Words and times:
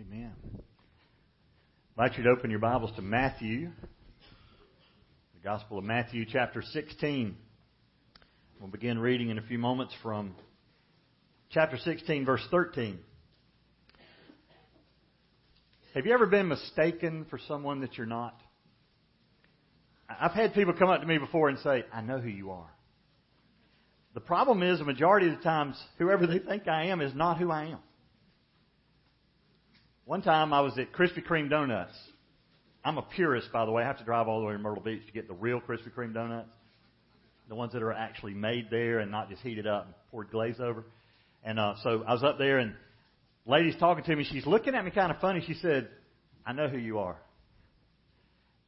Amen. 0.00 0.32
I'd 0.54 2.02
like 2.02 2.16
you 2.16 2.24
to 2.24 2.30
open 2.30 2.50
your 2.50 2.60
Bibles 2.60 2.90
to 2.96 3.02
Matthew, 3.02 3.70
the 5.34 5.40
Gospel 5.44 5.76
of 5.76 5.84
Matthew, 5.84 6.24
chapter 6.24 6.62
16. 6.62 7.36
We'll 8.58 8.70
begin 8.70 8.98
reading 8.98 9.28
in 9.28 9.36
a 9.36 9.42
few 9.42 9.58
moments 9.58 9.92
from 10.02 10.34
chapter 11.50 11.76
16, 11.76 12.24
verse 12.24 12.40
13. 12.50 12.98
Have 15.94 16.06
you 16.06 16.14
ever 16.14 16.26
been 16.26 16.48
mistaken 16.48 17.26
for 17.28 17.38
someone 17.46 17.82
that 17.82 17.98
you're 17.98 18.06
not? 18.06 18.40
I've 20.08 20.32
had 20.32 20.54
people 20.54 20.72
come 20.72 20.88
up 20.88 21.02
to 21.02 21.06
me 21.06 21.18
before 21.18 21.50
and 21.50 21.58
say, 21.58 21.84
I 21.92 22.00
know 22.00 22.20
who 22.20 22.30
you 22.30 22.52
are. 22.52 22.70
The 24.14 24.20
problem 24.20 24.62
is, 24.62 24.78
the 24.78 24.86
majority 24.86 25.28
of 25.28 25.36
the 25.36 25.42
times, 25.42 25.78
whoever 25.98 26.26
they 26.26 26.38
think 26.38 26.68
I 26.68 26.86
am 26.86 27.02
is 27.02 27.14
not 27.14 27.36
who 27.36 27.50
I 27.50 27.64
am. 27.64 27.80
One 30.10 30.22
time 30.22 30.52
I 30.52 30.60
was 30.60 30.76
at 30.76 30.92
Krispy 30.92 31.24
Kreme 31.24 31.48
Donuts. 31.48 31.96
I'm 32.84 32.98
a 32.98 33.02
purist, 33.02 33.52
by 33.52 33.64
the 33.64 33.70
way. 33.70 33.84
I 33.84 33.86
have 33.86 33.98
to 33.98 34.04
drive 34.04 34.26
all 34.26 34.40
the 34.40 34.46
way 34.46 34.54
to 34.54 34.58
Myrtle 34.58 34.82
Beach 34.82 35.06
to 35.06 35.12
get 35.12 35.28
the 35.28 35.34
real 35.34 35.60
Krispy 35.60 35.92
Kreme 35.96 36.12
donuts. 36.12 36.48
The 37.48 37.54
ones 37.54 37.74
that 37.74 37.82
are 37.84 37.92
actually 37.92 38.34
made 38.34 38.70
there 38.72 38.98
and 38.98 39.12
not 39.12 39.30
just 39.30 39.40
heated 39.42 39.68
up 39.68 39.84
and 39.84 39.94
poured 40.10 40.32
glaze 40.32 40.58
over. 40.58 40.84
And 41.44 41.60
uh, 41.60 41.74
so 41.84 42.02
I 42.08 42.12
was 42.12 42.24
up 42.24 42.38
there 42.38 42.58
and 42.58 42.74
lady's 43.46 43.76
talking 43.78 44.02
to 44.02 44.16
me. 44.16 44.26
She's 44.28 44.44
looking 44.46 44.74
at 44.74 44.84
me 44.84 44.90
kind 44.90 45.12
of 45.12 45.20
funny. 45.20 45.44
She 45.46 45.54
said, 45.54 45.88
I 46.44 46.54
know 46.54 46.66
who 46.66 46.78
you 46.78 46.98
are. 46.98 47.16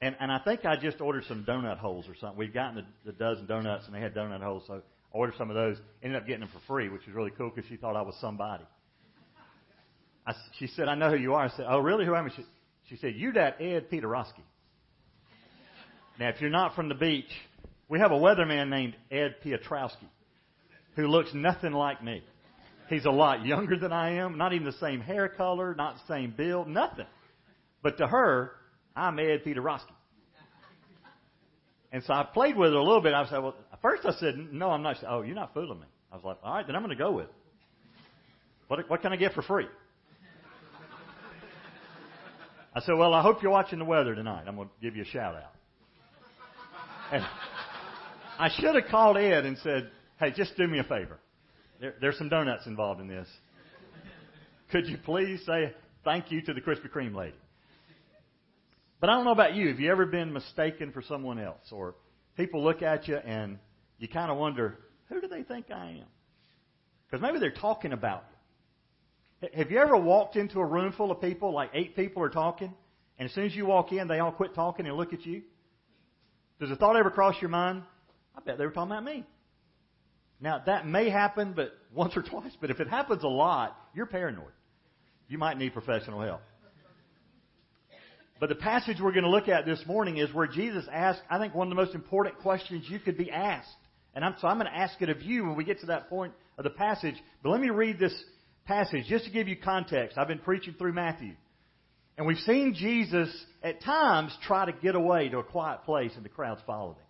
And, 0.00 0.14
and 0.20 0.30
I 0.30 0.38
think 0.44 0.64
I 0.64 0.76
just 0.76 1.00
ordered 1.00 1.24
some 1.26 1.44
donut 1.44 1.78
holes 1.78 2.04
or 2.08 2.14
something. 2.20 2.38
We'd 2.38 2.54
gotten 2.54 2.86
the, 3.04 3.10
the 3.10 3.18
dozen 3.18 3.46
donuts 3.46 3.86
and 3.86 3.96
they 3.96 4.00
had 4.00 4.14
donut 4.14 4.44
holes. 4.44 4.62
So 4.68 4.74
I 4.74 4.78
ordered 5.10 5.34
some 5.38 5.50
of 5.50 5.56
those. 5.56 5.76
Ended 6.04 6.22
up 6.22 6.24
getting 6.28 6.42
them 6.42 6.50
for 6.52 6.60
free, 6.68 6.88
which 6.88 7.04
was 7.04 7.16
really 7.16 7.32
cool 7.36 7.50
because 7.52 7.68
she 7.68 7.76
thought 7.76 7.96
I 7.96 8.02
was 8.02 8.14
somebody. 8.20 8.62
I, 10.26 10.34
she 10.58 10.66
said, 10.68 10.88
I 10.88 10.94
know 10.94 11.10
who 11.10 11.16
you 11.16 11.34
are. 11.34 11.44
I 11.44 11.48
said, 11.56 11.66
Oh, 11.68 11.78
really? 11.78 12.04
Who 12.04 12.14
am 12.14 12.26
I? 12.26 12.28
She, 12.34 12.44
she 12.88 12.96
said, 12.96 13.14
You 13.16 13.32
that 13.32 13.60
Ed 13.60 13.90
Peterowski. 13.90 14.42
Now, 16.18 16.28
if 16.28 16.40
you're 16.40 16.50
not 16.50 16.74
from 16.74 16.88
the 16.88 16.94
beach, 16.94 17.30
we 17.88 17.98
have 17.98 18.12
a 18.12 18.16
weatherman 18.16 18.68
named 18.68 18.94
Ed 19.10 19.36
Piotrowski 19.44 20.08
who 20.96 21.06
looks 21.06 21.30
nothing 21.34 21.72
like 21.72 22.02
me. 22.02 22.22
He's 22.88 23.06
a 23.06 23.10
lot 23.10 23.46
younger 23.46 23.78
than 23.78 23.92
I 23.92 24.16
am, 24.16 24.36
not 24.36 24.52
even 24.52 24.66
the 24.66 24.72
same 24.72 25.00
hair 25.00 25.28
color, 25.28 25.74
not 25.74 25.94
the 25.94 26.14
same 26.14 26.34
build, 26.36 26.68
nothing. 26.68 27.06
But 27.82 27.98
to 27.98 28.06
her, 28.06 28.52
I'm 28.94 29.18
Ed 29.18 29.42
Peterowski. 29.44 29.92
And 31.90 32.02
so 32.04 32.14
I 32.14 32.24
played 32.24 32.56
with 32.56 32.70
it 32.70 32.76
a 32.76 32.82
little 32.82 33.02
bit. 33.02 33.12
I 33.12 33.26
said, 33.28 33.38
well, 33.38 33.54
first 33.82 34.04
I 34.04 34.12
said, 34.12 34.34
no, 34.36 34.70
I'm 34.70 34.82
not. 34.82 34.96
Said, 34.96 35.08
oh, 35.10 35.22
you're 35.22 35.34
not 35.34 35.52
fooling 35.52 35.80
me. 35.80 35.86
I 36.10 36.16
was 36.16 36.24
like, 36.24 36.38
all 36.42 36.54
right, 36.54 36.66
then 36.66 36.74
I'm 36.76 36.82
going 36.82 36.96
to 36.96 37.02
go 37.02 37.12
with 37.12 37.26
it. 37.26 37.34
What, 38.68 38.88
what 38.88 39.02
can 39.02 39.12
I 39.12 39.16
get 39.16 39.34
for 39.34 39.42
free? 39.42 39.66
I 42.74 42.80
said, 42.80 42.94
well, 42.96 43.12
I 43.12 43.22
hope 43.22 43.42
you're 43.42 43.52
watching 43.52 43.78
the 43.78 43.84
weather 43.84 44.14
tonight. 44.14 44.44
I'm 44.46 44.56
going 44.56 44.68
to 44.68 44.74
give 44.80 44.96
you 44.96 45.02
a 45.02 45.06
shout 45.06 45.34
out. 45.34 45.52
And 47.12 47.24
I 48.38 48.48
should 48.58 48.74
have 48.74 48.90
called 48.90 49.18
Ed 49.18 49.44
and 49.44 49.58
said, 49.58 49.90
hey, 50.18 50.32
just 50.34 50.56
do 50.56 50.66
me 50.66 50.78
a 50.78 50.84
favor. 50.84 51.18
There, 51.80 51.94
there's 52.00 52.16
some 52.16 52.30
donuts 52.30 52.66
involved 52.66 53.00
in 53.00 53.08
this. 53.08 53.28
Could 54.70 54.86
you 54.86 54.96
please 54.96 55.40
say 55.44 55.74
thank 56.02 56.30
you 56.30 56.40
to 56.42 56.54
the 56.54 56.62
Krispy 56.62 56.90
Kreme 56.90 57.14
lady? 57.14 57.36
But 59.00 59.10
I 59.10 59.14
don't 59.16 59.24
know 59.24 59.32
about 59.32 59.54
you. 59.54 59.68
Have 59.68 59.80
you 59.80 59.90
ever 59.90 60.06
been 60.06 60.32
mistaken 60.32 60.92
for 60.92 61.02
someone 61.02 61.38
else? 61.38 61.72
Or 61.72 61.94
people 62.36 62.64
look 62.64 62.80
at 62.80 63.06
you 63.06 63.16
and 63.16 63.58
you 63.98 64.08
kind 64.08 64.30
of 64.30 64.38
wonder, 64.38 64.78
who 65.10 65.20
do 65.20 65.28
they 65.28 65.42
think 65.42 65.70
I 65.70 65.90
am? 65.90 66.06
Because 67.06 67.20
maybe 67.20 67.38
they're 67.38 67.50
talking 67.50 67.92
about. 67.92 68.24
Have 69.54 69.70
you 69.70 69.78
ever 69.78 69.96
walked 69.96 70.36
into 70.36 70.60
a 70.60 70.64
room 70.64 70.92
full 70.92 71.10
of 71.10 71.20
people, 71.20 71.52
like 71.52 71.70
eight 71.74 71.96
people 71.96 72.22
are 72.22 72.30
talking, 72.30 72.72
and 73.18 73.28
as 73.28 73.34
soon 73.34 73.44
as 73.44 73.54
you 73.54 73.66
walk 73.66 73.92
in, 73.92 74.06
they 74.06 74.20
all 74.20 74.32
quit 74.32 74.54
talking 74.54 74.86
and 74.86 74.96
look 74.96 75.12
at 75.12 75.26
you? 75.26 75.42
Does 76.60 76.70
a 76.70 76.76
thought 76.76 76.96
ever 76.96 77.10
cross 77.10 77.34
your 77.40 77.50
mind? 77.50 77.82
I 78.36 78.40
bet 78.40 78.56
they 78.56 78.64
were 78.64 78.70
talking 78.70 78.92
about 78.92 79.04
me. 79.04 79.26
Now, 80.40 80.62
that 80.66 80.86
may 80.86 81.10
happen, 81.10 81.54
but 81.54 81.72
once 81.94 82.16
or 82.16 82.22
twice, 82.22 82.52
but 82.60 82.70
if 82.70 82.80
it 82.80 82.88
happens 82.88 83.22
a 83.24 83.28
lot, 83.28 83.76
you're 83.94 84.06
paranoid. 84.06 84.52
You 85.28 85.38
might 85.38 85.58
need 85.58 85.72
professional 85.72 86.20
help. 86.20 86.40
But 88.38 88.48
the 88.48 88.56
passage 88.56 89.00
we're 89.00 89.12
going 89.12 89.22
to 89.24 89.30
look 89.30 89.48
at 89.48 89.66
this 89.66 89.84
morning 89.86 90.16
is 90.16 90.32
where 90.34 90.48
Jesus 90.48 90.84
asked, 90.92 91.22
I 91.30 91.38
think, 91.38 91.54
one 91.54 91.68
of 91.68 91.70
the 91.70 91.80
most 91.80 91.94
important 91.94 92.38
questions 92.38 92.84
you 92.88 92.98
could 92.98 93.16
be 93.16 93.30
asked. 93.30 93.68
And 94.14 94.24
I'm, 94.24 94.34
so 94.40 94.48
I'm 94.48 94.58
going 94.58 94.70
to 94.70 94.76
ask 94.76 95.00
it 95.00 95.08
of 95.10 95.22
you 95.22 95.44
when 95.44 95.54
we 95.54 95.62
get 95.64 95.80
to 95.80 95.86
that 95.86 96.08
point 96.08 96.32
of 96.58 96.64
the 96.64 96.70
passage. 96.70 97.14
But 97.42 97.50
let 97.50 97.60
me 97.60 97.70
read 97.70 98.00
this 98.00 98.12
passage 98.64 99.06
just 99.08 99.24
to 99.24 99.30
give 99.30 99.48
you 99.48 99.56
context. 99.56 100.18
I've 100.18 100.28
been 100.28 100.38
preaching 100.38 100.74
through 100.78 100.92
Matthew. 100.92 101.34
And 102.16 102.26
we've 102.26 102.38
seen 102.38 102.74
Jesus 102.74 103.28
at 103.62 103.82
times 103.82 104.36
try 104.46 104.66
to 104.66 104.72
get 104.72 104.94
away 104.94 105.28
to 105.30 105.38
a 105.38 105.44
quiet 105.44 105.84
place 105.84 106.12
and 106.14 106.24
the 106.24 106.28
crowds 106.28 106.60
followed 106.66 106.96
him. 106.96 107.06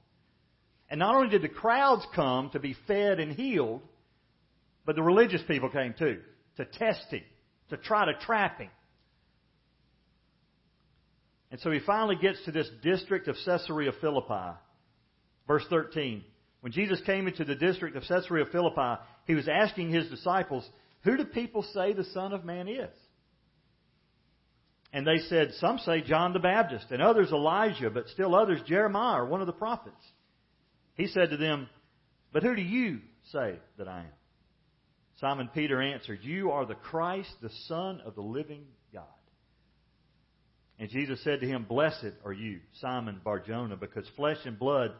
And 0.88 0.98
not 0.98 1.14
only 1.14 1.30
did 1.30 1.42
the 1.42 1.48
crowds 1.48 2.06
come 2.14 2.50
to 2.50 2.60
be 2.60 2.76
fed 2.86 3.18
and 3.18 3.32
healed, 3.32 3.80
but 4.84 4.94
the 4.94 5.02
religious 5.02 5.42
people 5.48 5.70
came 5.70 5.94
too, 5.98 6.20
to 6.56 6.64
test 6.64 7.06
him, 7.10 7.22
to 7.70 7.76
try 7.76 8.04
to 8.04 8.14
trap 8.20 8.60
him. 8.60 8.70
And 11.50 11.60
so 11.60 11.70
he 11.70 11.80
finally 11.80 12.16
gets 12.16 12.42
to 12.44 12.52
this 12.52 12.68
district 12.82 13.28
of 13.28 13.36
Caesarea 13.44 13.92
Philippi. 14.00 14.56
Verse 15.46 15.64
13. 15.68 16.24
When 16.60 16.72
Jesus 16.72 17.00
came 17.04 17.26
into 17.26 17.44
the 17.44 17.54
district 17.54 17.96
of 17.96 18.04
Caesarea 18.04 18.46
Philippi, 18.50 19.00
he 19.26 19.34
was 19.34 19.48
asking 19.48 19.90
his 19.90 20.08
disciples, 20.08 20.68
Who 21.04 21.16
do 21.16 21.24
people 21.24 21.62
say 21.74 21.92
the 21.92 22.04
Son 22.04 22.32
of 22.32 22.44
Man 22.44 22.68
is? 22.68 22.90
And 24.92 25.06
they 25.06 25.18
said, 25.28 25.52
Some 25.54 25.78
say 25.78 26.02
John 26.02 26.32
the 26.32 26.38
Baptist, 26.38 26.86
and 26.90 27.02
others 27.02 27.32
Elijah, 27.32 27.90
but 27.90 28.08
still 28.08 28.34
others 28.34 28.60
Jeremiah 28.66 29.22
or 29.22 29.26
one 29.26 29.40
of 29.40 29.46
the 29.46 29.52
prophets. 29.52 30.04
He 30.94 31.06
said 31.06 31.30
to 31.30 31.36
them, 31.36 31.68
But 32.32 32.42
who 32.42 32.54
do 32.54 32.62
you 32.62 33.00
say 33.32 33.58
that 33.78 33.88
I 33.88 34.00
am? 34.00 34.12
Simon 35.18 35.48
Peter 35.54 35.80
answered, 35.80 36.20
You 36.22 36.50
are 36.50 36.66
the 36.66 36.74
Christ, 36.74 37.30
the 37.40 37.50
Son 37.66 38.00
of 38.04 38.14
the 38.14 38.22
living 38.22 38.64
God. 38.92 39.04
And 40.78 40.90
Jesus 40.90 41.22
said 41.22 41.40
to 41.40 41.46
him, 41.46 41.64
Blessed 41.64 42.12
are 42.24 42.32
you, 42.32 42.60
Simon 42.80 43.20
Barjona, 43.24 43.76
because 43.76 44.04
flesh 44.16 44.38
and 44.44 44.58
blood 44.58 44.92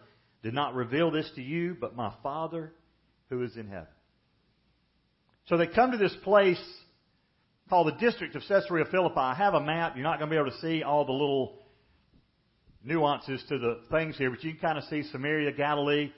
did 0.42 0.54
not 0.54 0.74
reveal 0.74 1.10
this 1.10 1.30
to 1.34 1.42
you, 1.42 1.76
but 1.78 1.96
my 1.96 2.12
Father 2.22 2.72
who 3.28 3.42
is 3.42 3.56
in 3.56 3.68
heaven. 3.68 3.86
So 5.46 5.56
they 5.56 5.66
come 5.66 5.92
to 5.92 5.98
this 5.98 6.14
place 6.22 6.62
called 7.68 7.88
the 7.88 7.98
district 7.98 8.36
of 8.36 8.42
Caesarea 8.48 8.84
Philippi. 8.90 9.18
I 9.18 9.34
have 9.34 9.54
a 9.54 9.60
map. 9.60 9.96
You're 9.96 10.04
not 10.04 10.18
going 10.18 10.30
to 10.30 10.34
be 10.34 10.38
able 10.40 10.50
to 10.50 10.58
see 10.58 10.82
all 10.82 11.04
the 11.04 11.12
little 11.12 11.58
nuances 12.84 13.42
to 13.48 13.58
the 13.58 13.80
things 13.90 14.16
here, 14.18 14.30
but 14.30 14.42
you 14.42 14.52
can 14.52 14.60
kind 14.60 14.78
of 14.78 14.84
see 14.84 15.02
Samaria, 15.04 15.52
Galilee. 15.52 16.12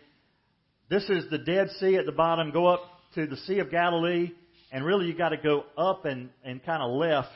This 0.88 1.04
is 1.08 1.30
the 1.30 1.38
Dead 1.38 1.68
Sea 1.78 1.96
at 1.96 2.06
the 2.06 2.12
bottom. 2.12 2.50
Go 2.50 2.66
up 2.66 2.82
to 3.14 3.26
the 3.26 3.36
Sea 3.36 3.60
of 3.60 3.70
Galilee, 3.70 4.32
and 4.72 4.84
really 4.84 5.06
you 5.06 5.14
got 5.14 5.30
to 5.30 5.36
go 5.36 5.64
up 5.78 6.04
and, 6.04 6.30
and 6.44 6.64
kind 6.64 6.82
of 6.82 6.90
left 6.90 7.28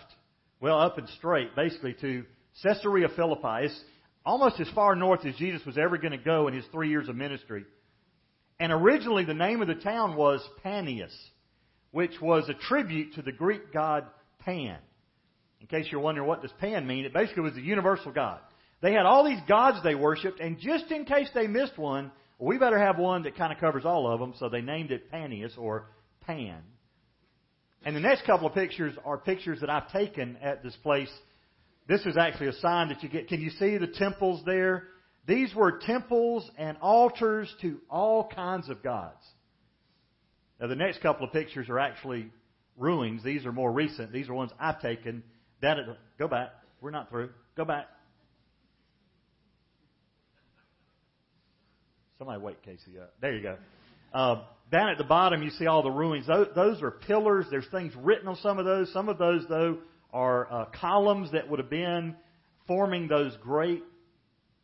well, 0.61 0.81
up 0.81 0.99
and 0.99 1.09
straight, 1.11 1.55
basically, 1.55 1.95
to 2.01 2.25
Caesarea 2.63 3.09
Philippi. 3.15 3.67
It's 3.67 3.81
almost 4.27 4.59
as 4.61 4.69
far 4.75 4.97
north 4.97 5.25
as 5.25 5.37
Jesus 5.37 5.65
was 5.65 5.79
ever 5.79 5.99
going 5.99 6.13
to 6.13 6.19
go 6.19 6.49
in 6.49 6.55
his 6.55 6.65
three 6.73 6.89
years 6.89 7.09
of 7.09 7.15
ministry. 7.15 7.65
And 8.59 8.73
originally, 8.73 9.25
the 9.25 9.35
name 9.35 9.63
of 9.63 9.69
the 9.69 9.77
town 9.77 10.17
was 10.17 10.41
Panias, 10.65 11.15
which 11.91 12.21
was 12.21 12.49
a 12.49 12.55
tribute 12.55 13.15
to 13.15 13.23
the 13.23 13.33
Greek 13.33 13.73
god 13.73 14.07
Pan. 14.41 14.79
In 15.61 15.67
case 15.67 15.87
you're 15.91 16.01
wondering 16.01 16.27
what 16.27 16.43
does 16.43 16.53
Pan 16.61 16.87
mean, 16.87 17.05
it 17.05 17.13
basically 17.13 17.43
was 17.43 17.55
the 17.55 17.61
universal 17.61 18.13
god. 18.13 18.41
They 18.81 18.93
had 18.93 19.07
all 19.07 19.25
these 19.25 19.41
gods 19.49 19.79
they 19.83 19.95
worshipped, 19.95 20.41
and 20.41 20.59
just 20.59 20.91
in 20.91 21.05
case 21.05 21.29
they 21.35 21.47
missed 21.47 21.77
one, 21.77 22.13
we 22.39 22.59
better 22.59 22.79
have 22.79 22.99
one 22.99 23.25
that 23.25 23.37
kind 23.37 23.53
of 23.53 23.59
covers 23.59 23.85
all 23.85 24.11
of 24.11 24.21
them, 24.21 24.35
so 24.39 24.49
they 24.49 24.61
named 24.61 24.93
it 24.93 25.11
Panias 25.11 25.59
or 25.59 25.87
Pan. 26.21 26.63
And 27.85 27.97
the 27.97 28.01
next 28.01 28.25
couple 28.25 28.47
of 28.47 28.55
pictures 28.55 28.95
are 29.05 29.19
pictures 29.19 29.61
that 29.61 29.71
I've 29.71 29.91
taken 29.91 30.37
at 30.43 30.63
this 30.63 30.77
place. 30.83 31.11
This 31.89 32.03
is 32.03 32.17
actually 32.17 32.49
a 32.49 32.53
sign 32.55 32.89
that 32.89 33.03
you 33.03 33.09
get. 33.09 33.29
Can 33.29 33.41
you 33.41 33.51
see 33.51 33.79
the 33.79 33.87
temples 33.87 34.43
there? 34.45 34.85
These 35.27 35.55
were 35.55 35.79
temples 35.79 36.49
and 36.57 36.77
altars 36.81 37.53
to 37.63 37.79
all 37.91 38.29
kinds 38.29 38.69
of 38.69 38.83
gods. 38.83 39.25
Now, 40.61 40.67
the 40.67 40.77
next 40.77 41.01
couple 41.03 41.27
of 41.27 41.33
pictures 41.33 41.69
are 41.69 41.79
actually 41.79 42.31
ruins. 42.77 43.23
These 43.23 43.47
are 43.47 43.53
more 43.53 43.71
recent. 43.71 44.13
These 44.13 44.29
are 44.29 44.35
ones 44.35 44.51
I've 44.59 44.81
taken. 44.81 45.23
Down 45.63 45.79
at 45.79 45.87
go 46.19 46.29
back. 46.29 46.51
We're 46.81 46.91
not 46.91 47.11
through. 47.11 47.31
Go 47.57 47.65
back. 47.65 47.87
Somebody 52.19 52.41
wake 52.41 52.63
Casey 52.63 52.99
up. 53.01 53.15
There 53.21 53.35
you 53.35 53.43
go. 53.43 53.57
Uh, 54.13 54.43
down 54.73 54.89
at 54.89 54.99
the 54.99 55.05
bottom, 55.05 55.43
you 55.43 55.51
see 55.51 55.67
all 55.67 55.83
the 55.83 55.91
ruins. 55.91 56.27
Those, 56.27 56.49
those 56.55 56.83
are 56.83 56.91
pillars. 56.91 57.47
There's 57.51 57.67
things 57.71 57.93
written 57.97 58.27
on 58.27 58.37
some 58.37 58.59
of 58.59 58.65
those. 58.65 58.93
Some 58.93 59.09
of 59.09 59.19
those, 59.19 59.45
though, 59.49 59.79
are 60.13 60.53
uh, 60.53 60.65
columns 60.81 61.33
that 61.33 61.49
would 61.49 61.61
have 61.61 61.71
been 61.71 62.17
forming 62.67 63.09
those 63.09 63.37
great 63.41 63.83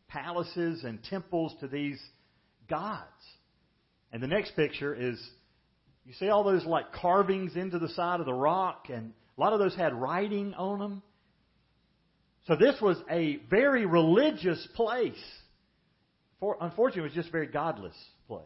palaces 0.08 0.84
and 0.84 1.02
temples 1.04 1.54
to 1.60 1.68
these 1.68 2.00
gods. 2.68 3.08
And 4.12 4.22
the 4.22 4.26
next 4.26 4.56
picture 4.56 4.94
is 4.94 5.20
you 6.06 6.12
see 6.14 6.28
all 6.28 6.44
those 6.44 6.64
like 6.64 6.92
carvings 6.92 7.56
into 7.56 7.78
the 7.78 7.88
side 7.90 8.20
of 8.20 8.26
the 8.26 8.34
rock 8.34 8.86
and 8.92 9.12
A 9.36 9.40
lot 9.40 9.52
of 9.52 9.58
those 9.58 9.74
had 9.74 9.94
writing 9.94 10.54
on 10.54 10.78
them. 10.78 11.02
So 12.46 12.56
this 12.56 12.80
was 12.80 12.98
a 13.10 13.36
very 13.48 13.86
religious 13.86 14.66
place. 14.74 15.22
For, 16.40 16.56
unfortunately, 16.60 17.02
it 17.02 17.04
was 17.04 17.14
just 17.14 17.28
a 17.28 17.32
very 17.32 17.46
godless 17.46 17.96
place. 18.28 18.42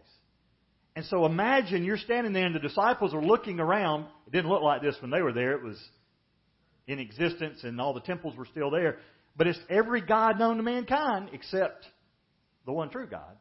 And 0.94 1.04
so 1.06 1.26
imagine 1.26 1.84
you're 1.84 1.96
standing 1.96 2.32
there 2.32 2.46
and 2.46 2.54
the 2.54 2.60
disciples 2.60 3.12
are 3.12 3.22
looking 3.22 3.60
around. 3.60 4.06
It 4.26 4.32
didn't 4.32 4.50
look 4.50 4.62
like 4.62 4.82
this 4.82 4.96
when 5.00 5.10
they 5.10 5.22
were 5.22 5.32
there. 5.32 5.52
It 5.52 5.62
was 5.62 5.78
in 6.86 6.98
existence 7.00 7.60
and 7.64 7.80
all 7.80 7.92
the 7.92 8.00
temples 8.00 8.36
were 8.36 8.46
still 8.46 8.70
there. 8.70 8.98
But 9.36 9.46
it's 9.46 9.58
every 9.68 10.00
God 10.00 10.38
known 10.38 10.56
to 10.56 10.62
mankind 10.62 11.30
except 11.32 11.84
the 12.66 12.72
one 12.72 12.90
true 12.90 13.06
God. 13.06 13.36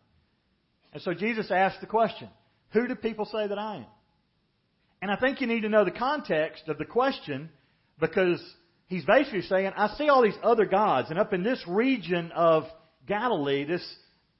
And 0.93 1.01
so 1.01 1.13
Jesus 1.13 1.49
asked 1.51 1.81
the 1.81 1.87
question, 1.87 2.29
Who 2.73 2.87
do 2.87 2.95
people 2.95 3.25
say 3.25 3.47
that 3.47 3.57
I 3.57 3.77
am? 3.77 3.85
And 5.01 5.11
I 5.11 5.15
think 5.15 5.41
you 5.41 5.47
need 5.47 5.61
to 5.61 5.69
know 5.69 5.85
the 5.85 5.91
context 5.91 6.67
of 6.67 6.77
the 6.77 6.85
question 6.85 7.49
because 7.99 8.41
he's 8.87 9.05
basically 9.05 9.43
saying, 9.43 9.71
I 9.75 9.95
see 9.95 10.09
all 10.09 10.23
these 10.23 10.37
other 10.43 10.65
gods, 10.65 11.09
and 11.09 11.19
up 11.19 11.33
in 11.33 11.43
this 11.43 11.63
region 11.67 12.31
of 12.31 12.63
Galilee, 13.07 13.65
this 13.65 13.85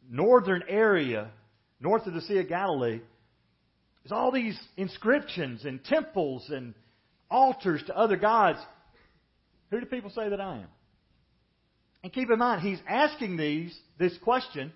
northern 0.09 0.63
area, 0.67 1.29
north 1.79 2.07
of 2.07 2.13
the 2.13 2.21
Sea 2.21 2.39
of 2.39 2.49
Galilee, 2.49 3.01
there's 4.03 4.11
all 4.11 4.31
these 4.31 4.57
inscriptions 4.77 5.65
and 5.65 5.83
temples 5.83 6.49
and 6.49 6.73
altars 7.29 7.83
to 7.87 7.97
other 7.97 8.15
gods. 8.15 8.59
Who 9.69 9.79
do 9.79 9.85
people 9.85 10.11
say 10.11 10.29
that 10.29 10.39
I 10.39 10.57
am? 10.57 10.67
And 12.03 12.13
keep 12.13 12.31
in 12.31 12.39
mind, 12.39 12.61
he's 12.61 12.79
asking 12.87 13.37
these, 13.37 13.77
this 13.99 14.17
question 14.23 14.71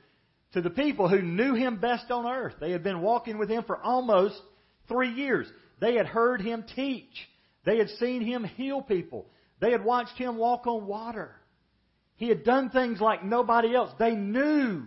to 0.53 0.61
the 0.61 0.69
people 0.69 1.07
who 1.07 1.21
knew 1.21 1.53
him 1.53 1.77
best 1.77 2.11
on 2.11 2.25
earth. 2.25 2.55
They 2.59 2.71
had 2.71 2.83
been 2.83 3.01
walking 3.01 3.37
with 3.37 3.49
him 3.49 3.63
for 3.63 3.77
almost 3.77 4.35
three 4.87 5.13
years. 5.13 5.47
They 5.81 5.95
had 5.95 6.05
heard 6.05 6.41
him 6.41 6.63
teach. 6.75 7.27
They 7.65 7.77
had 7.77 7.89
seen 7.89 8.21
him 8.21 8.45
heal 8.45 8.81
people. 8.81 9.25
They 9.59 9.71
had 9.71 9.83
watched 9.83 10.17
him 10.17 10.37
walk 10.37 10.65
on 10.67 10.85
water. 10.85 11.35
He 12.15 12.29
had 12.29 12.43
done 12.43 12.69
things 12.69 13.01
like 13.01 13.25
nobody 13.25 13.75
else. 13.75 13.91
They 13.99 14.11
knew 14.11 14.83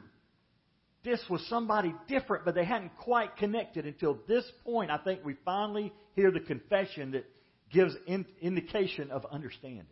this 1.04 1.20
was 1.28 1.44
somebody 1.48 1.92
different, 2.08 2.44
but 2.44 2.54
they 2.54 2.64
hadn't 2.64 2.96
quite 2.96 3.36
connected 3.36 3.86
until 3.86 4.18
this 4.26 4.44
point. 4.64 4.90
I 4.90 4.98
think 4.98 5.24
we 5.24 5.34
finally 5.44 5.92
hear 6.14 6.30
the 6.30 6.40
confession 6.40 7.10
that 7.10 7.24
gives 7.72 7.94
in, 8.06 8.24
indication 8.40 9.10
of 9.10 9.26
understanding. 9.30 9.84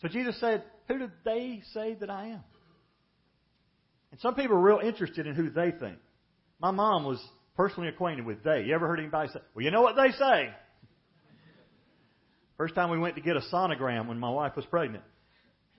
So 0.00 0.08
Jesus 0.08 0.40
said, 0.40 0.64
Who 0.88 0.98
did 0.98 1.12
they 1.24 1.62
say 1.74 1.94
that 2.00 2.08
I 2.08 2.28
am? 2.28 2.44
And 4.10 4.20
some 4.20 4.34
people 4.34 4.56
are 4.56 4.60
real 4.60 4.80
interested 4.82 5.26
in 5.26 5.34
who 5.34 5.50
they 5.50 5.70
think. 5.70 5.98
My 6.60 6.70
mom 6.70 7.04
was 7.04 7.22
personally 7.56 7.88
acquainted 7.88 8.24
with 8.24 8.42
they. 8.42 8.64
You 8.64 8.74
ever 8.74 8.86
heard 8.86 9.00
anybody 9.00 9.30
say, 9.32 9.40
Well, 9.54 9.64
you 9.64 9.70
know 9.70 9.82
what 9.82 9.96
they 9.96 10.12
say? 10.12 10.50
First 12.56 12.74
time 12.74 12.90
we 12.90 12.98
went 12.98 13.14
to 13.16 13.22
get 13.22 13.36
a 13.36 13.40
sonogram 13.52 14.06
when 14.06 14.18
my 14.18 14.30
wife 14.30 14.54
was 14.54 14.66
pregnant, 14.66 15.02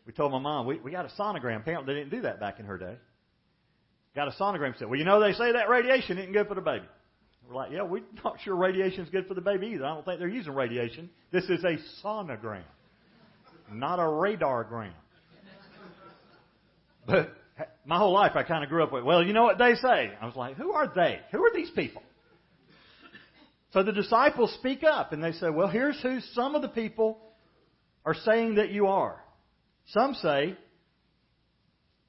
we 0.06 0.14
told 0.14 0.32
my 0.32 0.40
mom, 0.40 0.66
we, 0.66 0.80
we 0.80 0.92
got 0.92 1.06
a 1.06 1.22
sonogram. 1.22 1.58
Apparently 1.58 1.94
they 1.94 2.00
didn't 2.00 2.12
do 2.12 2.22
that 2.22 2.40
back 2.40 2.60
in 2.60 2.66
her 2.66 2.78
day. 2.78 2.96
Got 4.16 4.28
a 4.28 4.32
sonogram. 4.32 4.78
Said, 4.78 4.90
well, 4.90 4.98
you 4.98 5.06
know 5.06 5.20
they 5.20 5.34
say 5.34 5.52
that 5.54 5.70
radiation 5.70 6.18
isn't 6.18 6.34
good 6.34 6.48
for 6.48 6.56
the 6.56 6.62
baby. 6.62 6.86
We're 7.48 7.56
like, 7.56 7.72
yeah, 7.72 7.84
we're 7.84 8.04
not 8.24 8.40
sure 8.44 8.56
radiation 8.56 9.04
is 9.04 9.10
good 9.10 9.28
for 9.28 9.34
the 9.34 9.42
baby 9.42 9.68
either. 9.68 9.86
I 9.86 9.94
don't 9.94 10.06
think 10.06 10.20
they're 10.20 10.28
using 10.28 10.54
radiation. 10.54 11.10
This 11.32 11.44
is 11.46 11.64
a 11.64 11.78
sonogram, 12.04 12.64
not 13.72 14.00
a 14.00 14.04
radargram. 14.04 14.94
But 17.08 17.36
my 17.86 17.98
whole 17.98 18.14
life 18.14 18.34
I 18.36 18.44
kind 18.44 18.64
of 18.64 18.70
grew 18.70 18.84
up 18.84 18.92
with, 18.92 19.04
well, 19.04 19.24
you 19.24 19.34
know 19.34 19.44
what 19.44 19.58
they 19.58 19.76
say. 19.76 20.12
I 20.20 20.26
was 20.26 20.36
like, 20.36 20.56
who 20.56 20.72
are 20.72 20.92
they? 20.94 21.20
Who 21.32 21.44
are 21.44 21.54
these 21.54 21.72
people? 21.72 22.04
So 23.74 23.84
the 23.84 23.94
disciples 23.94 24.54
speak 24.60 24.84
up 24.84 25.14
and 25.14 25.24
they 25.24 25.32
say, 25.32 25.50
well, 25.50 25.68
here's 25.68 26.00
who 26.02 26.20
some 26.34 26.56
of 26.56 26.62
the 26.62 26.68
people 26.68 27.18
are 28.06 28.14
saying 28.14 28.56
that 28.56 28.72
you 28.72 28.88
are. 28.88 29.22
Some 29.88 30.14
say 30.16 30.58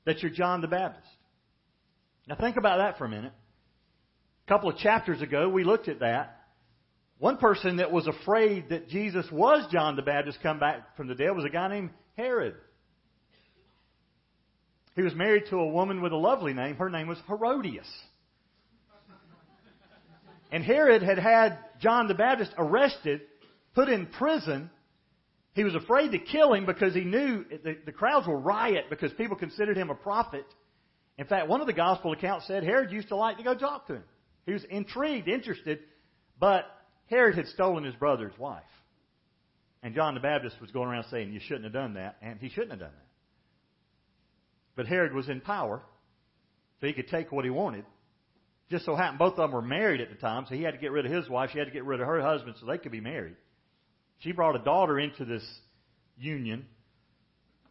that 0.05 0.23
you're 0.23 0.33
John 0.33 0.61
the 0.61 0.69
Baptist. 0.69 1.07
Now 2.27 2.37
think 2.37 2.57
about 2.57 2.79
that 2.79 2.99
for 2.99 3.05
a 3.05 3.09
minute. 3.09 3.33
A 4.47 4.49
couple 4.49 4.69
of 4.69 4.77
chapters 4.79 5.23
ago, 5.23 5.49
we 5.49 5.65
looked 5.65 5.89
at 5.89 6.01
that. 6.01 6.39
One 7.19 7.37
person 7.37 7.77
that 7.77 7.93
was 7.93 8.09
afraid 8.09 8.71
that 8.71 8.89
Jesus 8.89 9.27
was 9.31 9.71
John 9.71 9.95
the 9.95 10.03
Baptist 10.03 10.39
come 10.43 10.59
back 10.59 10.97
from 10.97 11.07
the 11.07 11.15
dead 11.15 11.31
was 11.37 11.45
a 11.45 11.51
guy 11.51 11.69
named 11.69 11.91
Herod. 12.17 12.57
He 14.95 15.03
was 15.03 15.15
married 15.15 15.45
to 15.51 15.57
a 15.57 15.69
woman 15.69 16.03
with 16.03 16.13
a 16.13 16.17
lovely 16.17 16.53
name. 16.53 16.77
Her 16.77 16.91
name 16.91 17.09
was 17.09 17.19
Herodias. 17.27 17.89
And 20.51 20.63
Herod 20.63 21.03
had 21.03 21.19
had 21.19 21.59
John 21.81 22.09
the 22.09 22.15
Baptist 22.15 22.53
arrested, 22.59 23.23
put 23.75 23.89
in 23.89 24.07
prison. 24.07 24.71
He 25.55 25.65
was 25.65 25.75
afraid 25.75 26.13
to 26.13 26.19
kill 26.19 26.53
him 26.53 26.67
because 26.67 26.95
he 26.95 27.05
knew 27.05 27.45
the, 27.65 27.79
the 27.87 27.93
crowds 27.93 28.27
will 28.27 28.37
riot 28.37 28.85
because 28.91 29.13
people 29.15 29.37
considered 29.37 29.79
him 29.79 29.89
a 29.89 29.95
prophet. 29.95 30.45
In 31.17 31.27
fact, 31.27 31.49
one 31.49 31.63
of 31.63 31.67
the 31.67 31.73
gospel 31.73 32.13
accounts 32.13 32.47
said 32.47 32.65
Herod 32.65 32.93
used 32.93 33.09
to 33.09 33.17
like 33.17 33.39
to 33.39 33.43
go 33.43 33.55
talk 33.55 33.87
to 33.87 33.95
him. 33.95 34.05
He 34.45 34.53
was 34.53 34.65
intrigued, 34.65 35.29
interested, 35.29 35.79
but 36.39 36.67
Herod 37.07 37.37
had 37.37 37.47
stolen 37.49 37.85
his 37.85 37.95
brother's 37.95 38.37
wife. 38.39 38.63
And 39.83 39.95
John 39.95 40.15
the 40.15 40.21
Baptist 40.21 40.61
was 40.61 40.71
going 40.71 40.89
around 40.89 41.07
saying, 41.11 41.33
You 41.33 41.41
shouldn't 41.41 41.65
have 41.65 41.73
done 41.73 41.95
that, 41.95 42.17
and 42.23 42.39
he 42.41 42.49
shouldn't 42.49 42.73
have 42.73 42.81
done 42.81 42.93
that. 42.93 43.12
But 44.77 44.87
Herod 44.87 45.13
was 45.13 45.29
in 45.29 45.41
power, 45.41 45.83
so 46.81 46.87
he 46.87 46.93
could 46.93 47.09
take 47.09 47.31
what 47.31 47.45
he 47.45 47.51
wanted. 47.51 47.85
Just 48.71 48.87
so 48.87 48.97
happened 48.97 49.19
both 49.19 49.33
of 49.33 49.39
them 49.39 49.53
were 49.53 49.63
married 49.63 50.01
at 50.01 50.09
the 50.09 50.17
time, 50.17 50.47
so 50.49 50.55
he 50.55 50.63
had 50.63 50.73
to 50.73 50.81
get 50.81 50.93
rid 50.93 51.05
of 51.05 51.13
his 51.13 51.29
wife, 51.29 51.51
she 51.53 51.59
had 51.59 51.67
to 51.67 51.73
get 51.73 51.85
rid 51.85 52.01
of 52.01 52.07
her 52.07 52.23
husband 52.23 52.57
so 52.59 52.67
they 52.67 52.79
could 52.79 52.93
be 52.93 53.01
married. 53.01 53.37
She 54.21 54.33
brought 54.33 54.57
a 54.57 54.61
daughter 54.61 54.99
into 54.99 55.25
this 55.25 55.45
union, 56.17 56.65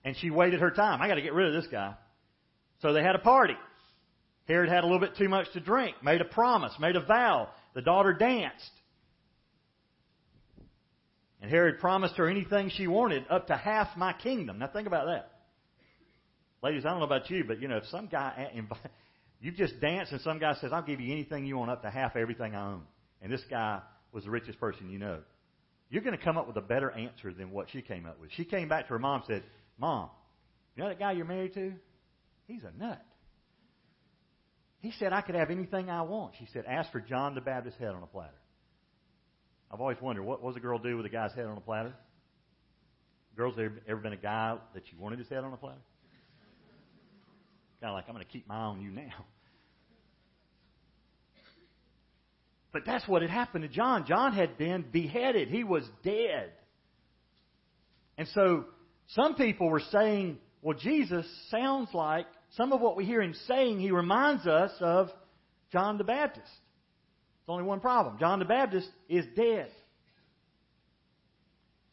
and 0.03 0.15
she 0.17 0.29
waited 0.29 0.59
her 0.59 0.71
time. 0.71 1.01
I 1.01 1.07
got 1.07 1.15
to 1.15 1.21
get 1.21 1.33
rid 1.33 1.47
of 1.47 1.61
this 1.61 1.71
guy. 1.71 1.95
So 2.81 2.93
they 2.93 3.01
had 3.01 3.15
a 3.15 3.19
party. 3.19 3.55
Herod 4.47 4.69
had 4.69 4.83
a 4.83 4.87
little 4.87 4.99
bit 4.99 5.15
too 5.17 5.29
much 5.29 5.51
to 5.53 5.59
drink, 5.59 5.95
made 6.03 6.21
a 6.21 6.25
promise, 6.25 6.73
made 6.79 6.95
a 6.95 7.05
vow. 7.05 7.49
The 7.73 7.81
daughter 7.81 8.13
danced. 8.13 8.71
And 11.41 11.49
Herod 11.49 11.79
promised 11.79 12.15
her 12.17 12.27
anything 12.27 12.69
she 12.69 12.87
wanted, 12.87 13.25
up 13.29 13.47
to 13.47 13.57
half 13.57 13.95
my 13.97 14.13
kingdom. 14.13 14.59
Now 14.59 14.67
think 14.67 14.87
about 14.87 15.05
that. 15.05 15.31
Ladies, 16.63 16.85
I 16.85 16.89
don't 16.89 16.99
know 16.99 17.05
about 17.05 17.29
you, 17.29 17.43
but 17.43 17.61
you 17.61 17.67
know, 17.67 17.77
if 17.77 17.85
some 17.85 18.07
guy, 18.07 18.51
you 19.41 19.51
just 19.51 19.79
dance 19.79 20.09
and 20.11 20.21
some 20.21 20.39
guy 20.39 20.55
says, 20.61 20.71
I'll 20.71 20.83
give 20.83 20.99
you 20.99 21.11
anything 21.11 21.45
you 21.45 21.57
want, 21.57 21.71
up 21.71 21.81
to 21.81 21.89
half 21.89 22.15
everything 22.15 22.55
I 22.55 22.73
own. 22.73 22.83
And 23.21 23.31
this 23.31 23.41
guy 23.49 23.81
was 24.11 24.23
the 24.25 24.29
richest 24.29 24.59
person 24.59 24.89
you 24.89 24.99
know. 24.99 25.19
You're 25.89 26.03
going 26.03 26.17
to 26.17 26.23
come 26.23 26.37
up 26.37 26.47
with 26.47 26.57
a 26.57 26.61
better 26.61 26.91
answer 26.91 27.33
than 27.33 27.51
what 27.51 27.67
she 27.71 27.81
came 27.81 28.05
up 28.05 28.19
with. 28.19 28.29
She 28.33 28.45
came 28.45 28.69
back 28.69 28.87
to 28.87 28.93
her 28.93 28.99
mom 28.99 29.21
and 29.21 29.23
said, 29.27 29.43
Mom, 29.77 30.09
you 30.75 30.83
know 30.83 30.89
that 30.89 30.99
guy 30.99 31.11
you're 31.11 31.25
married 31.25 31.53
to? 31.55 31.73
He's 32.47 32.61
a 32.63 32.71
nut. 32.79 33.03
He 34.79 34.91
said 34.99 35.13
I 35.13 35.21
could 35.21 35.35
have 35.35 35.51
anything 35.51 35.89
I 35.89 36.03
want. 36.03 36.33
She 36.39 36.47
said, 36.53 36.65
ask 36.67 36.91
for 36.91 37.01
John 37.01 37.35
the 37.35 37.41
Baptist's 37.41 37.79
head 37.79 37.89
on 37.89 38.01
a 38.03 38.07
platter. 38.07 38.33
I've 39.71 39.79
always 39.79 39.97
wondered, 40.01 40.23
what 40.23 40.43
does 40.43 40.55
a 40.55 40.59
girl 40.59 40.79
do 40.79 40.97
with 40.97 41.05
a 41.05 41.09
guy's 41.09 41.33
head 41.33 41.45
on 41.45 41.57
a 41.57 41.61
platter? 41.61 41.93
Girls, 43.35 43.55
there 43.55 43.71
ever 43.87 43.99
been 43.99 44.13
a 44.13 44.17
guy 44.17 44.57
that 44.73 44.83
you 44.91 44.99
wanted 44.99 45.19
his 45.19 45.29
head 45.29 45.43
on 45.43 45.53
a 45.53 45.57
platter? 45.57 45.79
Kind 47.81 47.91
of 47.91 47.95
like, 47.95 48.05
I'm 48.07 48.13
going 48.13 48.25
to 48.25 48.31
keep 48.31 48.47
my 48.47 48.55
eye 48.55 48.59
on 48.59 48.81
you 48.81 48.91
now. 48.91 49.25
But 52.71 52.83
that's 52.85 53.07
what 53.07 53.21
had 53.21 53.31
happened 53.31 53.63
to 53.63 53.67
John. 53.67 54.05
John 54.07 54.33
had 54.33 54.57
been 54.57 54.85
beheaded. 54.91 55.49
He 55.49 55.63
was 55.63 55.83
dead. 56.03 56.51
And 58.17 58.27
so 58.29 58.65
some 59.07 59.35
people 59.35 59.69
were 59.69 59.81
saying, 59.91 60.37
well, 60.61 60.77
Jesus 60.77 61.25
sounds 61.49 61.89
like 61.93 62.27
some 62.51 62.71
of 62.71 62.79
what 62.79 62.95
we 62.95 63.03
hear 63.03 63.21
him 63.21 63.33
saying, 63.47 63.79
he 63.79 63.91
reminds 63.91 64.45
us 64.45 64.71
of 64.79 65.09
John 65.71 65.97
the 65.97 66.03
Baptist. 66.03 66.47
There's 66.47 67.55
only 67.55 67.63
one 67.63 67.79
problem. 67.79 68.17
John 68.19 68.39
the 68.39 68.45
Baptist 68.45 68.87
is 69.09 69.25
dead. 69.35 69.69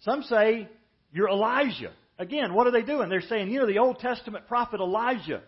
Some 0.01 0.23
say 0.25 0.69
you're 1.13 1.29
Elijah. 1.29 1.93
Again, 2.19 2.53
what 2.53 2.67
are 2.67 2.73
they 2.73 2.83
doing? 2.83 3.09
They're 3.09 3.23
saying, 3.23 3.51
you 3.51 3.61
know, 3.61 3.67
the 3.67 3.79
Old 3.79 4.01
Testament 4.01 4.47
prophet 4.47 4.81
Elijah. 4.81 5.43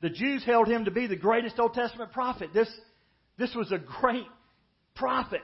The 0.00 0.10
Jews 0.10 0.44
held 0.44 0.68
him 0.68 0.84
to 0.84 0.90
be 0.90 1.06
the 1.06 1.16
greatest 1.16 1.58
Old 1.58 1.74
Testament 1.74 2.12
prophet. 2.12 2.50
This, 2.54 2.70
this 3.36 3.54
was 3.54 3.72
a 3.72 3.78
great 3.78 4.26
prophet. 4.94 5.42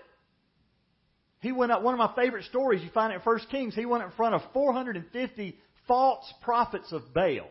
He 1.40 1.52
went 1.52 1.72
up, 1.72 1.82
one 1.82 1.94
of 1.94 1.98
my 1.98 2.14
favorite 2.14 2.44
stories, 2.44 2.82
you 2.82 2.90
find 2.90 3.12
it 3.12 3.16
in 3.16 3.20
1 3.20 3.38
Kings, 3.50 3.74
he 3.74 3.84
went 3.84 4.04
in 4.04 4.10
front 4.12 4.34
of 4.34 4.40
450 4.52 5.58
false 5.86 6.32
prophets 6.42 6.92
of 6.92 7.02
Baal. 7.12 7.48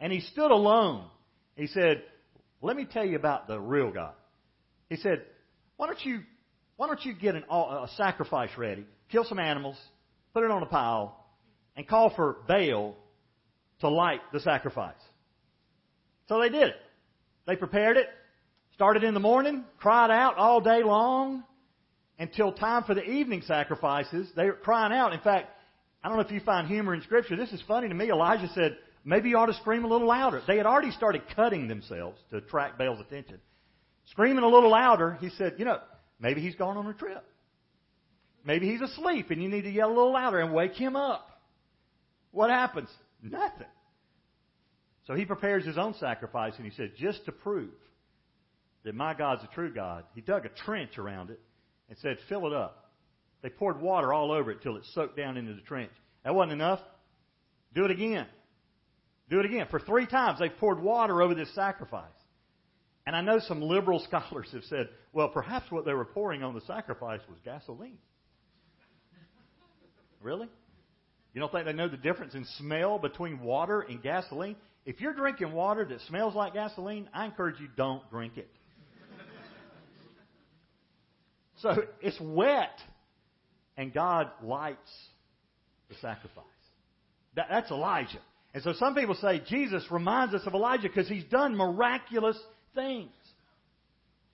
And 0.00 0.12
he 0.12 0.20
stood 0.20 0.50
alone. 0.50 1.06
He 1.56 1.66
said, 1.66 2.02
let 2.62 2.76
me 2.76 2.86
tell 2.90 3.04
you 3.04 3.16
about 3.16 3.48
the 3.48 3.60
real 3.60 3.90
God. 3.90 4.14
He 4.88 4.96
said, 4.96 5.22
why 5.76 5.88
don't 5.88 6.04
you, 6.04 6.20
why 6.76 6.86
don't 6.86 7.04
you 7.04 7.14
get 7.14 7.34
an, 7.34 7.44
a 7.50 7.88
sacrifice 7.96 8.50
ready, 8.56 8.86
kill 9.10 9.24
some 9.24 9.38
animals, 9.38 9.76
put 10.32 10.44
it 10.44 10.50
on 10.50 10.62
a 10.62 10.66
pile, 10.66 11.26
and 11.76 11.86
call 11.86 12.14
for 12.14 12.36
Baal 12.48 12.96
to 13.80 13.88
light 13.88 14.20
the 14.32 14.40
sacrifice. 14.40 14.94
So 16.28 16.40
they 16.40 16.48
did 16.48 16.68
it. 16.68 16.76
They 17.46 17.56
prepared 17.56 17.96
it, 17.96 18.06
started 18.74 19.04
in 19.04 19.14
the 19.14 19.20
morning, 19.20 19.64
cried 19.78 20.10
out 20.10 20.36
all 20.36 20.60
day 20.60 20.82
long, 20.82 21.42
until 22.18 22.52
time 22.52 22.84
for 22.84 22.94
the 22.94 23.02
evening 23.02 23.42
sacrifices. 23.42 24.30
They 24.36 24.46
were 24.46 24.52
crying 24.52 24.92
out. 24.92 25.12
In 25.12 25.20
fact, 25.20 25.48
I 26.04 26.08
don't 26.08 26.16
know 26.16 26.24
if 26.24 26.30
you 26.30 26.40
find 26.40 26.68
humor 26.68 26.94
in 26.94 27.02
Scripture. 27.02 27.36
This 27.36 27.52
is 27.52 27.62
funny 27.66 27.88
to 27.88 27.94
me. 27.94 28.10
Elijah 28.10 28.48
said, 28.54 28.76
maybe 29.04 29.28
you 29.28 29.38
ought 29.38 29.46
to 29.46 29.54
scream 29.54 29.84
a 29.84 29.88
little 29.88 30.06
louder. 30.06 30.42
They 30.46 30.56
had 30.56 30.66
already 30.66 30.92
started 30.92 31.22
cutting 31.34 31.68
themselves 31.68 32.20
to 32.30 32.36
attract 32.36 32.78
Baal's 32.78 33.00
attention. 33.00 33.38
Screaming 34.06 34.44
a 34.44 34.48
little 34.48 34.70
louder, 34.70 35.18
he 35.20 35.30
said, 35.30 35.54
you 35.58 35.64
know, 35.64 35.78
maybe 36.20 36.40
he's 36.40 36.54
gone 36.54 36.76
on 36.76 36.86
a 36.86 36.94
trip. 36.94 37.24
Maybe 38.44 38.68
he's 38.68 38.80
asleep 38.80 39.30
and 39.30 39.42
you 39.42 39.48
need 39.48 39.62
to 39.62 39.70
yell 39.70 39.88
a 39.88 39.94
little 39.94 40.12
louder 40.12 40.40
and 40.40 40.52
wake 40.52 40.74
him 40.74 40.96
up. 40.96 41.40
What 42.32 42.50
happens? 42.50 42.88
Nothing. 43.22 43.66
So 45.12 45.16
he 45.16 45.26
prepares 45.26 45.66
his 45.66 45.76
own 45.76 45.92
sacrifice 46.00 46.54
and 46.56 46.64
he 46.64 46.74
said, 46.74 46.92
just 46.96 47.26
to 47.26 47.32
prove 47.32 47.74
that 48.82 48.94
my 48.94 49.12
God's 49.12 49.44
a 49.44 49.54
true 49.54 49.70
God, 49.70 50.04
he 50.14 50.22
dug 50.22 50.46
a 50.46 50.48
trench 50.48 50.96
around 50.96 51.28
it 51.28 51.38
and 51.90 51.98
said, 51.98 52.16
fill 52.30 52.46
it 52.46 52.54
up. 52.54 52.90
They 53.42 53.50
poured 53.50 53.78
water 53.78 54.14
all 54.14 54.32
over 54.32 54.50
it 54.50 54.62
till 54.62 54.78
it 54.78 54.84
soaked 54.94 55.18
down 55.18 55.36
into 55.36 55.52
the 55.52 55.60
trench. 55.60 55.90
That 56.24 56.34
wasn't 56.34 56.52
enough. 56.52 56.80
Do 57.74 57.84
it 57.84 57.90
again. 57.90 58.24
Do 59.28 59.40
it 59.40 59.44
again. 59.44 59.66
For 59.70 59.80
three 59.80 60.06
times 60.06 60.38
they've 60.38 60.56
poured 60.58 60.80
water 60.80 61.20
over 61.20 61.34
this 61.34 61.54
sacrifice. 61.54 62.06
And 63.06 63.14
I 63.14 63.20
know 63.20 63.38
some 63.38 63.60
liberal 63.60 63.98
scholars 64.08 64.48
have 64.54 64.64
said, 64.64 64.88
well, 65.12 65.28
perhaps 65.28 65.70
what 65.70 65.84
they 65.84 65.92
were 65.92 66.06
pouring 66.06 66.42
on 66.42 66.54
the 66.54 66.62
sacrifice 66.62 67.20
was 67.28 67.36
gasoline. 67.44 67.98
Really? 70.22 70.48
You 71.34 71.40
don't 71.42 71.52
think 71.52 71.66
they 71.66 71.74
know 71.74 71.88
the 71.88 71.98
difference 71.98 72.34
in 72.34 72.46
smell 72.56 72.98
between 72.98 73.40
water 73.40 73.82
and 73.82 74.02
gasoline? 74.02 74.56
If 74.84 75.00
you're 75.00 75.14
drinking 75.14 75.52
water 75.52 75.84
that 75.84 76.00
smells 76.08 76.34
like 76.34 76.54
gasoline, 76.54 77.08
I 77.14 77.24
encourage 77.26 77.60
you 77.60 77.68
don't 77.76 78.08
drink 78.10 78.36
it. 78.36 78.48
so 81.58 81.84
it's 82.00 82.18
wet, 82.20 82.78
and 83.76 83.94
God 83.94 84.30
lights 84.42 84.90
the 85.88 85.94
sacrifice. 85.96 86.44
That, 87.36 87.46
that's 87.48 87.70
Elijah. 87.70 88.18
And 88.54 88.62
so 88.62 88.72
some 88.74 88.94
people 88.94 89.14
say 89.14 89.40
Jesus 89.48 89.84
reminds 89.90 90.34
us 90.34 90.42
of 90.46 90.54
Elijah 90.54 90.88
because 90.88 91.08
he's 91.08 91.24
done 91.24 91.56
miraculous 91.56 92.38
things. 92.74 93.10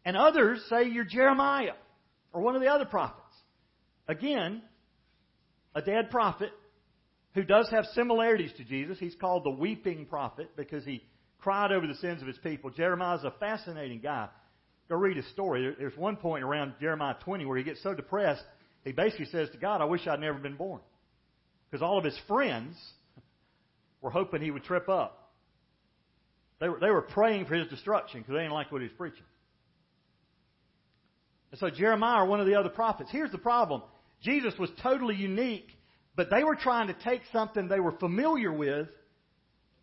And 0.04 0.16
others 0.16 0.64
say 0.68 0.88
you're 0.88 1.04
Jeremiah 1.04 1.74
or 2.32 2.40
one 2.40 2.56
of 2.56 2.62
the 2.62 2.68
other 2.68 2.86
prophets. 2.86 3.22
Again, 4.08 4.62
a 5.74 5.82
dead 5.82 6.10
prophet 6.10 6.50
who 7.38 7.44
does 7.44 7.68
have 7.70 7.84
similarities 7.94 8.50
to 8.56 8.64
Jesus. 8.64 8.98
He's 8.98 9.14
called 9.14 9.44
the 9.44 9.50
weeping 9.50 10.06
prophet 10.06 10.50
because 10.56 10.84
he 10.84 11.04
cried 11.38 11.70
over 11.70 11.86
the 11.86 11.94
sins 11.94 12.20
of 12.20 12.26
his 12.26 12.38
people. 12.38 12.70
Jeremiah 12.70 13.16
is 13.16 13.22
a 13.22 13.32
fascinating 13.38 14.00
guy. 14.00 14.28
Go 14.88 14.96
read 14.96 15.16
his 15.16 15.28
story. 15.28 15.72
There's 15.78 15.96
one 15.96 16.16
point 16.16 16.42
around 16.42 16.74
Jeremiah 16.80 17.14
20 17.22 17.46
where 17.46 17.56
he 17.56 17.62
gets 17.62 17.80
so 17.80 17.94
depressed, 17.94 18.42
he 18.84 18.90
basically 18.90 19.26
says 19.26 19.48
to 19.50 19.58
God, 19.58 19.80
I 19.80 19.84
wish 19.84 20.04
I'd 20.08 20.18
never 20.18 20.38
been 20.38 20.56
born. 20.56 20.80
Because 21.70 21.80
all 21.80 21.96
of 21.96 22.04
his 22.04 22.18
friends 22.26 22.74
were 24.00 24.10
hoping 24.10 24.42
he 24.42 24.50
would 24.50 24.64
trip 24.64 24.88
up. 24.88 25.30
They 26.60 26.68
were, 26.68 26.80
they 26.80 26.90
were 26.90 27.02
praying 27.02 27.46
for 27.46 27.54
his 27.54 27.68
destruction 27.68 28.20
because 28.20 28.32
they 28.32 28.40
didn't 28.40 28.54
like 28.54 28.72
what 28.72 28.80
he 28.80 28.88
was 28.88 28.96
preaching. 28.98 29.22
And 31.52 31.60
so 31.60 31.70
Jeremiah, 31.70 32.24
one 32.24 32.40
of 32.40 32.46
the 32.46 32.56
other 32.56 32.68
prophets, 32.68 33.10
here's 33.12 33.30
the 33.30 33.38
problem. 33.38 33.82
Jesus 34.24 34.54
was 34.58 34.70
totally 34.82 35.14
unique, 35.14 35.68
but 36.18 36.30
they 36.30 36.42
were 36.42 36.56
trying 36.56 36.88
to 36.88 36.96
take 37.04 37.20
something 37.32 37.68
they 37.68 37.78
were 37.78 37.92
familiar 37.92 38.52
with 38.52 38.88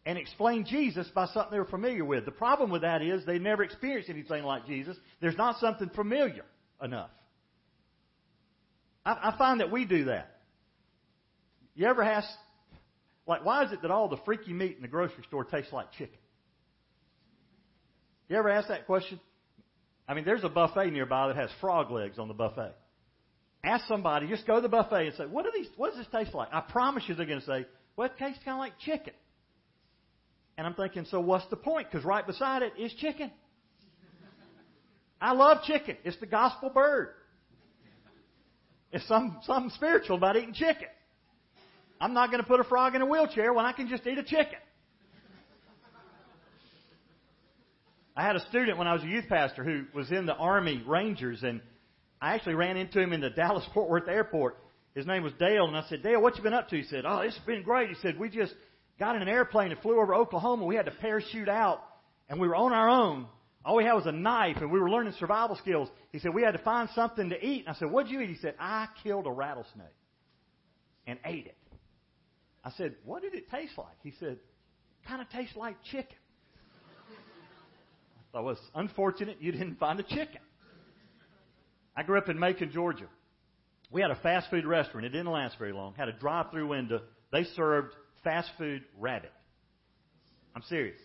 and 0.05 0.17
explain 0.17 0.65
Jesus 0.65 1.07
by 1.15 1.27
something 1.27 1.49
they 1.49 1.59
were 1.59 1.63
familiar 1.63 2.03
with. 2.03 2.25
The 2.25 2.31
problem 2.31 2.69
with 2.69 2.81
that 2.81 3.01
is 3.01 3.25
they 3.25 3.39
never 3.39 3.63
experienced 3.63 4.09
anything 4.09 4.43
like 4.43 4.67
Jesus. 4.67 4.97
There's 5.21 5.37
not 5.37 5.61
something 5.61 5.89
familiar 5.95 6.43
enough. 6.83 7.09
I, 9.05 9.31
I 9.33 9.37
find 9.37 9.61
that 9.61 9.71
we 9.71 9.85
do 9.85 10.05
that. 10.05 10.35
You 11.73 11.87
ever 11.87 12.03
ask, 12.03 12.27
like, 13.25 13.45
why 13.45 13.63
is 13.63 13.71
it 13.71 13.81
that 13.83 13.89
all 13.89 14.09
the 14.09 14.19
freaky 14.25 14.51
meat 14.51 14.75
in 14.75 14.81
the 14.81 14.89
grocery 14.89 15.23
store 15.29 15.45
tastes 15.45 15.71
like 15.71 15.93
chicken? 15.93 16.19
You 18.27 18.35
ever 18.35 18.49
ask 18.49 18.67
that 18.67 18.87
question? 18.87 19.21
I 20.05 20.13
mean, 20.15 20.25
there's 20.25 20.43
a 20.43 20.49
buffet 20.49 20.91
nearby 20.91 21.27
that 21.29 21.37
has 21.37 21.49
frog 21.61 21.91
legs 21.91 22.19
on 22.19 22.27
the 22.27 22.33
buffet. 22.33 22.73
Ask 23.65 23.87
somebody, 23.87 24.27
just 24.27 24.45
go 24.45 24.55
to 24.55 24.61
the 24.61 24.69
buffet 24.69 25.07
and 25.07 25.15
say, 25.15 25.25
what, 25.25 25.45
are 25.47 25.51
these, 25.51 25.67
what 25.75 25.89
does 25.89 25.97
this 25.97 26.07
taste 26.11 26.35
like? 26.35 26.49
I 26.51 26.61
promise 26.61 27.03
you 27.07 27.15
they're 27.15 27.25
going 27.25 27.39
to 27.39 27.45
say, 27.45 27.65
well, 27.97 28.05
it 28.07 28.13
tastes 28.19 28.43
kind 28.45 28.55
of 28.55 28.59
like 28.59 28.77
chicken. 28.79 29.13
And 30.55 30.67
I'm 30.67 30.75
thinking, 30.75 31.05
so 31.09 31.19
what's 31.19 31.47
the 31.49 31.55
point? 31.55 31.89
Because 31.91 32.05
right 32.05 32.25
beside 32.25 32.61
it 32.61 32.73
is 32.79 32.93
chicken. 32.93 33.31
I 35.19 35.31
love 35.33 35.63
chicken. 35.63 35.97
It's 36.03 36.17
the 36.19 36.27
gospel 36.27 36.69
bird. 36.69 37.09
It's 38.91 39.07
some, 39.07 39.39
something 39.43 39.71
spiritual 39.71 40.17
about 40.17 40.37
eating 40.37 40.53
chicken. 40.53 40.87
I'm 41.99 42.13
not 42.13 42.29
going 42.29 42.41
to 42.41 42.47
put 42.47 42.59
a 42.59 42.65
frog 42.65 42.93
in 42.93 43.01
a 43.01 43.05
wheelchair 43.05 43.51
when 43.51 43.65
I 43.65 43.71
can 43.71 43.87
just 43.87 44.05
eat 44.05 44.17
a 44.19 44.23
chicken. 44.23 44.59
I 48.15 48.23
had 48.23 48.35
a 48.35 48.41
student 48.47 48.77
when 48.77 48.87
I 48.87 48.93
was 48.93 49.03
a 49.03 49.07
youth 49.07 49.25
pastor 49.27 49.63
who 49.63 49.85
was 49.93 50.11
in 50.11 50.25
the 50.25 50.35
Army 50.35 50.83
Rangers, 50.85 51.43
and 51.43 51.61
I 52.25 52.33
actually 52.33 52.55
ran 52.55 52.75
into 52.75 52.99
him 52.99 53.13
in 53.13 53.21
the 53.21 53.29
Dallas 53.35 53.63
Fort 53.75 53.87
Worth 53.87 54.07
airport. 54.07 54.57
His 54.95 55.05
name 55.05 55.21
was 55.21 55.33
Dale, 55.37 55.67
and 55.67 55.77
I 55.77 55.83
said, 55.89 56.01
Dale, 56.01 56.19
what 56.19 56.35
you 56.35 56.41
been 56.41 56.55
up 56.55 56.69
to? 56.69 56.75
He 56.75 56.81
said, 56.83 57.05
Oh, 57.05 57.19
it's 57.19 57.37
been 57.45 57.61
great. 57.61 57.89
He 57.89 57.95
said, 58.01 58.17
We 58.17 58.29
just 58.29 58.53
got 58.97 59.15
in 59.15 59.21
an 59.21 59.27
airplane 59.27 59.71
and 59.71 59.79
flew 59.81 60.01
over 60.01 60.15
Oklahoma. 60.15 60.65
We 60.65 60.75
had 60.75 60.85
to 60.85 60.91
parachute 60.91 61.47
out, 61.47 61.83
and 62.27 62.39
we 62.39 62.47
were 62.47 62.55
on 62.55 62.73
our 62.73 62.89
own. 62.89 63.27
All 63.63 63.75
we 63.75 63.83
had 63.83 63.93
was 63.93 64.07
a 64.07 64.11
knife, 64.11 64.57
and 64.59 64.71
we 64.71 64.79
were 64.79 64.89
learning 64.89 65.13
survival 65.19 65.55
skills. 65.57 65.87
He 66.11 66.17
said, 66.17 66.33
We 66.33 66.41
had 66.41 66.53
to 66.53 66.63
find 66.63 66.89
something 66.95 67.29
to 67.29 67.45
eat. 67.45 67.65
And 67.67 67.75
I 67.75 67.77
said, 67.77 67.91
What'd 67.91 68.11
you 68.11 68.19
eat? 68.21 68.29
He 68.29 68.37
said, 68.37 68.55
I 68.59 68.87
killed 69.03 69.27
a 69.27 69.31
rattlesnake 69.31 69.85
and 71.05 71.19
ate 71.25 71.45
it. 71.45 71.57
I 72.63 72.71
said, 72.71 72.95
What 73.03 73.21
did 73.21 73.35
it 73.35 73.51
taste 73.51 73.77
like? 73.77 73.97
He 74.01 74.13
said, 74.19 74.37
Kind 75.07 75.21
of 75.21 75.29
tastes 75.29 75.55
like 75.55 75.75
chicken. 75.91 76.17
I 78.17 78.31
thought, 78.31 78.45
well, 78.45 78.53
it's 78.53 78.61
unfortunate 78.73 79.37
you 79.41 79.51
didn't 79.51 79.77
find 79.77 79.99
a 79.99 80.03
chicken. 80.03 80.41
I 81.95 82.03
grew 82.03 82.17
up 82.17 82.29
in 82.29 82.39
Macon, 82.39 82.71
Georgia. 82.71 83.07
We 83.91 84.01
had 84.01 84.11
a 84.11 84.15
fast 84.15 84.49
food 84.49 84.65
restaurant. 84.65 85.05
It 85.05 85.09
didn't 85.09 85.31
last 85.31 85.57
very 85.57 85.71
long. 85.71 85.93
Had 85.93 86.09
a 86.09 86.13
drive-through 86.13 86.67
window. 86.67 87.01
They 87.31 87.43
served 87.55 87.93
fast 88.23 88.49
food 88.57 88.83
rabbit. 88.99 89.31
I'm 90.55 90.63
serious. 90.63 90.99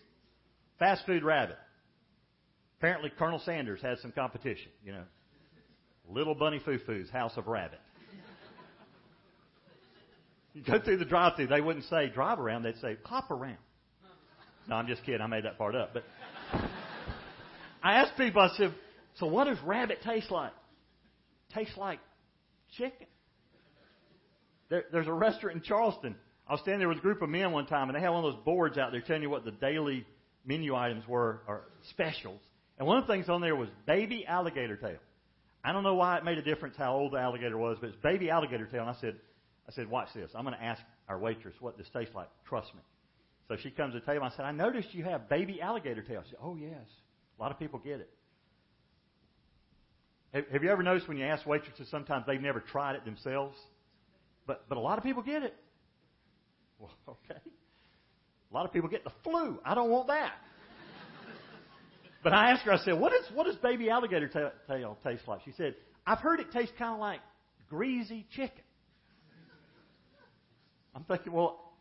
Fast 0.78 1.04
food 1.06 1.22
rabbit. 1.22 1.56
Apparently, 2.78 3.10
Colonel 3.18 3.40
Sanders 3.44 3.80
had 3.82 3.98
some 3.98 4.12
competition. 4.12 4.70
You 4.84 4.92
know, 4.92 5.02
Little 6.08 6.34
Bunny 6.34 6.60
Foo 6.64 6.78
Foo's 6.86 7.10
House 7.10 7.32
of 7.36 7.46
Rabbit. 7.46 7.80
You 10.52 10.62
go 10.64 10.80
through 10.80 10.96
the 10.96 11.04
drive-through, 11.04 11.46
they 11.46 11.60
wouldn't 11.60 11.84
say 11.84 12.08
drive 12.08 12.40
around. 12.40 12.64
They'd 12.64 12.76
say 12.80 12.96
hop 13.04 13.30
around. 13.30 13.58
No, 14.68 14.76
I'm 14.76 14.86
just 14.86 15.04
kidding. 15.04 15.20
I 15.20 15.26
made 15.26 15.44
that 15.44 15.58
part 15.58 15.74
up. 15.74 15.94
But 15.94 16.04
I 17.82 17.94
asked 17.94 18.16
people. 18.16 18.42
I 18.42 18.48
said, 18.56 18.74
"So 19.18 19.26
what 19.26 19.44
does 19.44 19.58
rabbit 19.64 19.98
taste 20.02 20.30
like?" 20.30 20.52
Tastes 21.54 21.76
like 21.76 22.00
chicken. 22.76 23.06
There, 24.68 24.84
there's 24.92 25.08
a 25.08 25.12
restaurant 25.12 25.56
in 25.56 25.62
Charleston. 25.62 26.14
I 26.48 26.52
was 26.52 26.60
standing 26.62 26.80
there 26.80 26.88
with 26.88 26.98
a 26.98 27.02
group 27.02 27.22
of 27.22 27.28
men 27.28 27.52
one 27.52 27.66
time, 27.66 27.88
and 27.88 27.96
they 27.96 28.00
had 28.00 28.10
one 28.10 28.24
of 28.24 28.32
those 28.32 28.44
boards 28.44 28.78
out 28.78 28.92
there 28.92 29.00
telling 29.00 29.22
you 29.22 29.30
what 29.30 29.44
the 29.44 29.52
daily 29.52 30.06
menu 30.44 30.74
items 30.74 31.06
were 31.06 31.42
or 31.46 31.62
specials. 31.90 32.40
And 32.78 32.86
one 32.86 32.98
of 32.98 33.06
the 33.06 33.12
things 33.12 33.28
on 33.28 33.40
there 33.40 33.54
was 33.54 33.68
baby 33.86 34.26
alligator 34.26 34.76
tail. 34.76 34.98
I 35.62 35.72
don't 35.72 35.82
know 35.82 35.94
why 35.94 36.16
it 36.16 36.24
made 36.24 36.38
a 36.38 36.42
difference 36.42 36.76
how 36.78 36.94
old 36.94 37.12
the 37.12 37.18
alligator 37.18 37.58
was, 37.58 37.76
but 37.80 37.90
it's 37.90 37.98
baby 38.02 38.30
alligator 38.30 38.66
tail. 38.66 38.80
And 38.80 38.90
I 38.90 38.96
said, 39.00 39.16
I 39.68 39.72
said, 39.72 39.90
watch 39.90 40.08
this. 40.14 40.30
I'm 40.34 40.44
going 40.44 40.56
to 40.56 40.64
ask 40.64 40.80
our 41.08 41.18
waitress 41.18 41.54
what 41.60 41.76
this 41.76 41.86
tastes 41.92 42.14
like. 42.14 42.28
Trust 42.48 42.74
me. 42.74 42.80
So 43.48 43.56
she 43.62 43.70
comes 43.70 43.94
to 43.94 44.00
the 44.00 44.06
table. 44.06 44.24
I 44.24 44.30
said, 44.30 44.46
I 44.46 44.52
noticed 44.52 44.94
you 44.94 45.04
have 45.04 45.28
baby 45.28 45.60
alligator 45.60 46.02
tail. 46.02 46.22
She 46.24 46.30
said, 46.30 46.38
Oh 46.42 46.56
yes, 46.56 46.86
a 47.38 47.42
lot 47.42 47.50
of 47.50 47.58
people 47.58 47.80
get 47.80 48.00
it. 48.00 48.10
Have 50.32 50.62
you 50.62 50.70
ever 50.70 50.82
noticed 50.82 51.08
when 51.08 51.16
you 51.16 51.24
ask 51.24 51.44
waitresses, 51.44 51.88
sometimes 51.90 52.24
they've 52.26 52.40
never 52.40 52.60
tried 52.60 52.94
it 52.94 53.04
themselves? 53.04 53.56
But, 54.46 54.64
but 54.68 54.78
a 54.78 54.80
lot 54.80 54.96
of 54.96 55.02
people 55.02 55.22
get 55.22 55.42
it. 55.42 55.56
Well, 56.78 56.90
okay. 57.08 57.40
A 57.40 58.54
lot 58.54 58.64
of 58.64 58.72
people 58.72 58.88
get 58.88 59.02
the 59.02 59.12
flu. 59.24 59.58
I 59.64 59.74
don't 59.74 59.90
want 59.90 60.06
that. 60.06 60.32
but 62.22 62.32
I 62.32 62.52
asked 62.52 62.62
her, 62.62 62.72
I 62.72 62.78
said, 62.78 62.98
what, 62.98 63.12
is, 63.12 63.24
what 63.34 63.46
does 63.46 63.56
baby 63.56 63.90
alligator 63.90 64.52
tail 64.68 64.96
taste 65.04 65.22
like? 65.26 65.40
She 65.44 65.52
said, 65.52 65.74
I've 66.06 66.18
heard 66.18 66.38
it 66.38 66.52
tastes 66.52 66.74
kind 66.78 66.94
of 66.94 67.00
like 67.00 67.20
greasy 67.68 68.24
chicken. 68.34 68.62
I'm 70.94 71.04
thinking, 71.04 71.32
well, 71.32 71.72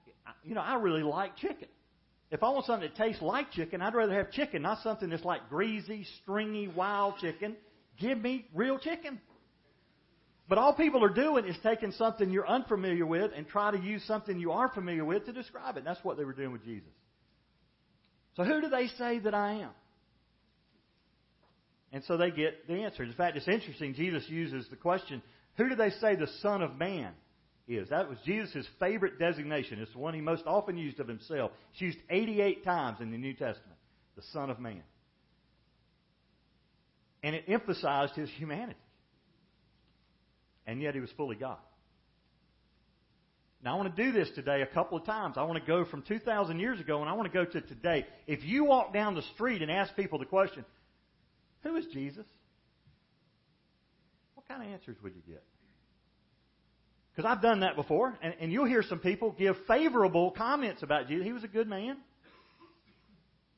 you 0.44 0.56
know, 0.56 0.62
I 0.62 0.76
really 0.76 1.04
like 1.04 1.36
chicken. 1.38 1.68
If 2.32 2.44
I 2.44 2.50
want 2.50 2.66
something 2.66 2.88
that 2.88 2.96
tastes 2.96 3.22
like 3.22 3.52
chicken, 3.52 3.82
I'd 3.82 3.96
rather 3.96 4.14
have 4.14 4.32
chicken, 4.32 4.62
not 4.64 4.82
something 4.84 5.10
that's 5.10 5.26
like 5.26 5.50
greasy, 5.50 6.06
stringy, 6.22 6.68
wild 6.68 7.18
chicken 7.20 7.56
Give 8.00 8.18
me 8.18 8.46
real 8.54 8.80
chicken. 8.80 9.20
But 10.48 10.58
all 10.58 10.74
people 10.74 11.04
are 11.04 11.14
doing 11.14 11.46
is 11.46 11.56
taking 11.62 11.92
something 11.92 12.32
you're 12.32 12.48
unfamiliar 12.48 13.06
with 13.06 13.32
and 13.36 13.48
try 13.48 13.70
to 13.70 13.78
use 13.78 14.04
something 14.06 14.40
you 14.40 14.52
are 14.52 14.70
familiar 14.70 15.06
with 15.06 15.26
to 15.28 15.32
describe 15.32 15.78
it. 15.78 15.84
That's 15.86 16.04
what 16.04 16.18
they 16.18 16.26
were 16.26 16.34
doing 16.34 16.52
with 16.52 16.64
Jesus. 16.64 16.90
So 18.36 18.44
who 18.44 18.60
do 18.62 18.70
they 18.70 18.88
say 18.98 19.20
that 19.20 19.36
I 19.36 19.62
am? 19.62 19.70
And 21.92 22.04
so 22.06 22.18
they 22.18 22.32
get 22.32 22.68
the 22.68 22.84
answer. 22.84 23.04
In 23.04 23.14
fact, 23.14 23.38
it's 23.38 23.48
interesting. 23.48 23.94
Jesus 23.94 24.24
uses 24.28 24.68
the 24.70 24.76
question, 24.76 25.22
Who 25.58 25.70
do 25.70 25.76
they 25.76 25.92
say 25.92 26.16
the 26.16 26.30
Son 26.42 26.62
of 26.62 26.78
Man 26.78 27.12
is? 27.68 27.90
That 27.90 28.10
was 28.10 28.18
Jesus' 28.26 28.66
favorite 28.80 29.20
designation. 29.20 29.80
It's 29.80 29.92
the 29.92 30.00
one 30.00 30.14
he 30.14 30.22
most 30.22 30.44
often 30.48 30.78
used 30.78 31.00
of 31.00 31.08
himself. 31.08 31.52
It's 31.74 31.82
used 31.82 31.98
88 32.10 32.64
times 32.64 33.02
in 33.02 33.12
the 33.12 33.18
New 33.18 33.34
Testament. 33.34 33.78
The 34.16 34.24
Son 34.34 34.50
of 34.50 34.60
Man. 34.60 34.82
And 37.24 37.36
it 37.36 37.46
emphasized 37.48 38.14
his 38.16 38.30
humanity. 38.32 38.80
And 40.66 40.82
yet 40.82 40.94
he 40.94 41.02
was 41.02 41.10
fully 41.18 41.36
God. 41.36 41.58
Now, 43.62 43.74
I 43.74 43.78
want 43.78 43.94
to 43.94 44.06
do 44.06 44.12
this 44.14 44.30
today 44.36 44.62
a 44.62 44.66
couple 44.66 44.98
of 44.98 45.06
times. 45.06 45.36
I 45.38 45.44
want 45.44 45.60
to 45.60 45.66
go 45.66 45.84
from 45.84 46.02
2,000 46.04 46.60
years 46.60 46.80
ago 46.80 47.02
and 47.02 47.10
I 47.10 47.14
want 47.14 47.32
to 47.32 47.34
go 47.34 47.44
to 47.44 47.62
today. 47.62 48.06
If 48.26 48.44
you 48.46 48.64
walk 48.64 48.94
down 48.94 49.16
the 49.16 49.22
street 49.34 49.62
and 49.62 49.70
ask 49.70 49.94
people 49.96 50.18
the 50.18 50.26
question, 50.26 50.64
who 51.64 51.76
is 51.76 51.86
Jesus? 51.92 52.26
What 54.36 54.48
kind 54.48 54.64
of 54.64 54.70
answers 54.70 54.96
would 55.04 55.14
you 55.14 55.22
get? 55.28 55.44
Because 57.14 57.30
I've 57.30 57.42
done 57.42 57.62
that 57.62 57.76
before, 57.76 58.18
and, 58.22 58.34
and 58.40 58.50
you'll 58.50 58.66
hear 58.66 58.82
some 58.82 59.00
people 59.00 59.36
give 59.38 59.58
favorable 59.68 60.32
comments 60.32 60.84
about 60.84 61.10
Jesus. 61.10 61.26
He 61.26 61.34
was 61.34 61.44
a 61.44 61.50
good 61.50 61.68
man. 61.68 61.98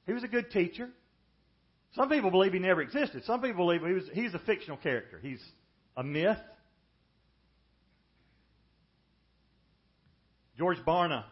He 0.08 0.14
was 0.14 0.24
a 0.24 0.28
good 0.28 0.50
teacher. 0.50 0.90
Some 1.96 2.10
people 2.10 2.32
believe 2.32 2.54
he 2.54 2.60
never 2.60 2.82
existed. 2.82 3.24
Some 3.26 3.42
people 3.42 3.66
believe 3.66 3.82
he 3.86 3.94
was, 3.94 4.04
he's 4.14 4.34
a 4.34 4.40
fictional 4.40 4.78
character. 4.78 5.20
He's 5.22 5.42
a 5.98 6.04
myth. 6.04 6.38
George 10.58 10.78
Barna 10.86 11.24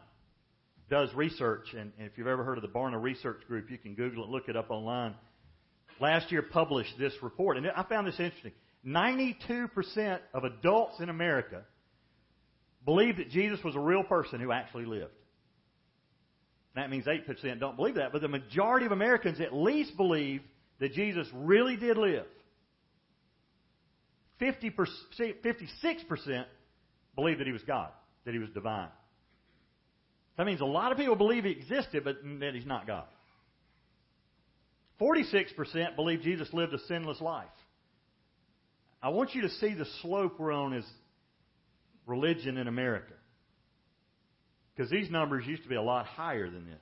does 0.90 1.14
research, 1.14 1.74
and, 1.78 1.92
if 2.00 2.18
you've 2.18 2.28
ever 2.28 2.44
heard 2.44 2.58
of 2.58 2.64
the 2.64 2.70
Barna 2.70 3.02
Research 3.02 3.42
Group, 3.48 3.70
you 3.70 3.78
can 3.78 3.94
Google 3.94 4.24
it, 4.24 4.30
look 4.30 4.50
it 4.50 4.56
up 4.56 4.72
online 4.72 5.16
last 6.00 6.32
year 6.32 6.42
published 6.42 6.98
this 6.98 7.14
report, 7.22 7.58
and 7.58 7.68
I 7.68 7.84
found 7.84 8.08
this 8.08 8.20
interesting. 8.20 8.54
92% 8.86 10.20
of 10.34 10.44
adults 10.44 11.00
in 11.00 11.10
America 11.10 11.64
believe 12.86 13.18
that 13.18 13.30
Jesus 13.30 13.64
was 13.64 13.76
a 13.76 13.80
real 13.80 14.04
person 14.04 14.40
who 14.40 14.52
actually 14.52 14.86
lived. 14.86 15.12
That 16.76 16.90
means 16.90 17.06
8% 17.06 17.60
don't 17.60 17.76
believe 17.76 17.96
that, 17.96 18.12
but 18.12 18.22
the 18.22 18.28
majority 18.28 18.86
of 18.86 18.92
Americans 18.92 19.40
at 19.40 19.54
least 19.54 19.98
believe 19.98 20.42
that 20.80 20.94
Jesus 20.94 21.28
really 21.34 21.76
did 21.76 21.98
live. 21.98 22.26
50%, 24.42 24.74
56% 25.20 26.46
believe 27.16 27.40
that 27.40 27.48
he 27.48 27.54
was 27.54 27.64
God, 27.64 27.90
that 28.26 28.34
he 28.34 28.40
was 28.40 28.50
divine. 28.52 28.90
That 30.38 30.46
means 30.46 30.62
a 30.62 30.66
lot 30.66 30.94
of 30.94 30.98
people 30.98 31.18
believe 31.18 31.44
he 31.44 31.52
existed, 31.52 32.04
but 32.06 32.18
that 32.40 32.54
he's 32.54 32.66
not 32.66 32.88
God. 32.88 33.06
46% 35.02 35.96
believe 35.96 36.22
Jesus 36.22 36.48
lived 36.54 36.74
a 36.74 36.80
sinless 36.88 37.20
life. 37.20 37.48
I 39.02 39.10
want 39.10 39.34
you 39.34 39.42
to 39.44 39.50
see 39.50 39.74
the 39.74 39.86
slope 40.02 40.40
we're 40.40 40.52
on 40.52 40.74
as 40.74 40.86
religion 42.06 42.58
in 42.58 42.68
America. 42.68 43.14
Because 44.80 44.90
these 44.90 45.12
numbers 45.12 45.46
used 45.46 45.64
to 45.64 45.68
be 45.68 45.76
a 45.76 45.82
lot 45.82 46.06
higher 46.06 46.50
than 46.50 46.66
this. 46.66 46.80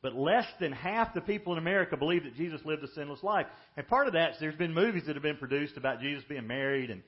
But 0.00 0.14
less 0.14 0.46
than 0.60 0.70
half 0.70 1.12
the 1.12 1.20
people 1.20 1.52
in 1.52 1.58
America 1.58 1.96
believe 1.96 2.22
that 2.22 2.36
Jesus 2.36 2.60
lived 2.64 2.84
a 2.84 2.88
sinless 2.92 3.20
life. 3.24 3.46
And 3.76 3.84
part 3.88 4.06
of 4.06 4.12
that 4.12 4.30
is 4.30 4.36
there's 4.38 4.54
been 4.54 4.72
movies 4.72 5.02
that 5.08 5.16
have 5.16 5.22
been 5.24 5.36
produced 5.36 5.76
about 5.76 6.00
Jesus 6.00 6.22
being 6.28 6.46
married 6.46 6.88
and 6.88 7.02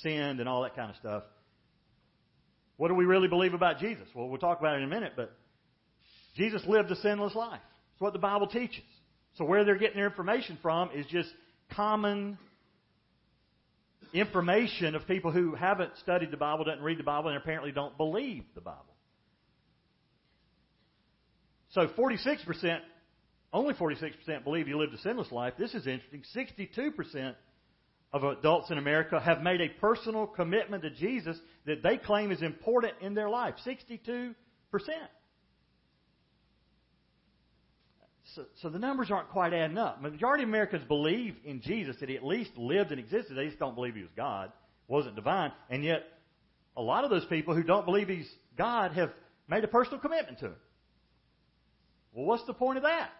sinned 0.00 0.38
and 0.38 0.48
all 0.48 0.62
that 0.62 0.76
kind 0.76 0.90
of 0.90 0.96
stuff. 0.98 1.24
What 2.76 2.86
do 2.86 2.94
we 2.94 3.04
really 3.04 3.26
believe 3.26 3.52
about 3.52 3.80
Jesus? 3.80 4.06
Well, 4.14 4.28
we'll 4.28 4.38
talk 4.38 4.60
about 4.60 4.76
it 4.76 4.78
in 4.78 4.84
a 4.84 4.94
minute, 4.94 5.14
but 5.16 5.36
Jesus 6.36 6.62
lived 6.64 6.92
a 6.92 6.96
sinless 6.96 7.34
life. 7.34 7.60
That's 7.60 8.00
what 8.00 8.12
the 8.12 8.20
Bible 8.20 8.46
teaches. 8.46 8.84
So 9.38 9.44
where 9.44 9.64
they're 9.64 9.76
getting 9.76 9.96
their 9.96 10.06
information 10.06 10.56
from 10.62 10.90
is 10.94 11.04
just 11.06 11.30
common 11.72 12.38
information 14.12 14.94
of 14.94 15.04
people 15.08 15.32
who 15.32 15.56
haven't 15.56 15.94
studied 16.00 16.30
the 16.30 16.36
Bible, 16.36 16.64
doesn't 16.64 16.84
read 16.84 17.00
the 17.00 17.02
Bible, 17.02 17.30
and 17.30 17.36
apparently 17.36 17.72
don't 17.72 17.96
believe 17.96 18.44
the 18.54 18.60
Bible. 18.60 18.94
So 21.78 21.86
46%, 21.86 22.80
only 23.52 23.72
46% 23.72 24.42
believe 24.42 24.66
he 24.66 24.74
lived 24.74 24.94
a 24.94 24.98
sinless 24.98 25.30
life. 25.30 25.54
This 25.56 25.74
is 25.74 25.86
interesting. 25.86 26.24
62% 26.34 27.36
of 28.12 28.24
adults 28.24 28.72
in 28.72 28.78
America 28.78 29.20
have 29.20 29.42
made 29.42 29.60
a 29.60 29.68
personal 29.68 30.26
commitment 30.26 30.82
to 30.82 30.90
Jesus 30.90 31.38
that 31.66 31.84
they 31.84 31.96
claim 31.96 32.32
is 32.32 32.42
important 32.42 32.94
in 33.00 33.14
their 33.14 33.28
life. 33.28 33.54
62%. 33.64 34.34
So, 38.34 38.44
so 38.60 38.70
the 38.70 38.80
numbers 38.80 39.12
aren't 39.12 39.28
quite 39.28 39.52
adding 39.52 39.78
up. 39.78 40.02
Majority 40.02 40.42
of 40.42 40.48
Americans 40.48 40.82
believe 40.88 41.36
in 41.44 41.60
Jesus, 41.60 41.94
that 42.00 42.08
he 42.08 42.16
at 42.16 42.24
least 42.24 42.50
lived 42.56 42.90
and 42.90 42.98
existed. 42.98 43.36
They 43.36 43.46
just 43.46 43.60
don't 43.60 43.76
believe 43.76 43.94
he 43.94 44.02
was 44.02 44.10
God, 44.16 44.50
wasn't 44.88 45.14
divine. 45.14 45.52
And 45.70 45.84
yet, 45.84 46.02
a 46.76 46.82
lot 46.82 47.04
of 47.04 47.10
those 47.10 47.24
people 47.26 47.54
who 47.54 47.62
don't 47.62 47.86
believe 47.86 48.08
he's 48.08 48.28
God 48.56 48.94
have 48.94 49.12
made 49.48 49.62
a 49.62 49.68
personal 49.68 50.00
commitment 50.00 50.40
to 50.40 50.46
him. 50.46 50.56
Well, 52.18 52.26
what's 52.26 52.44
the 52.46 52.52
point 52.52 52.78
of 52.78 52.82
that? 52.82 53.10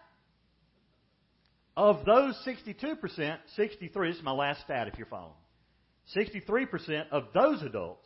Of 1.77 2.03
those 2.03 2.35
62%, 2.45 3.37
63, 3.55 4.09
this 4.09 4.17
is 4.17 4.23
my 4.23 4.33
last 4.33 4.59
stat 4.63 4.89
if 4.89 4.97
you're 4.97 5.07
following. 5.07 5.31
63% 6.17 7.05
of 7.09 7.27
those 7.33 7.61
adults 7.61 8.05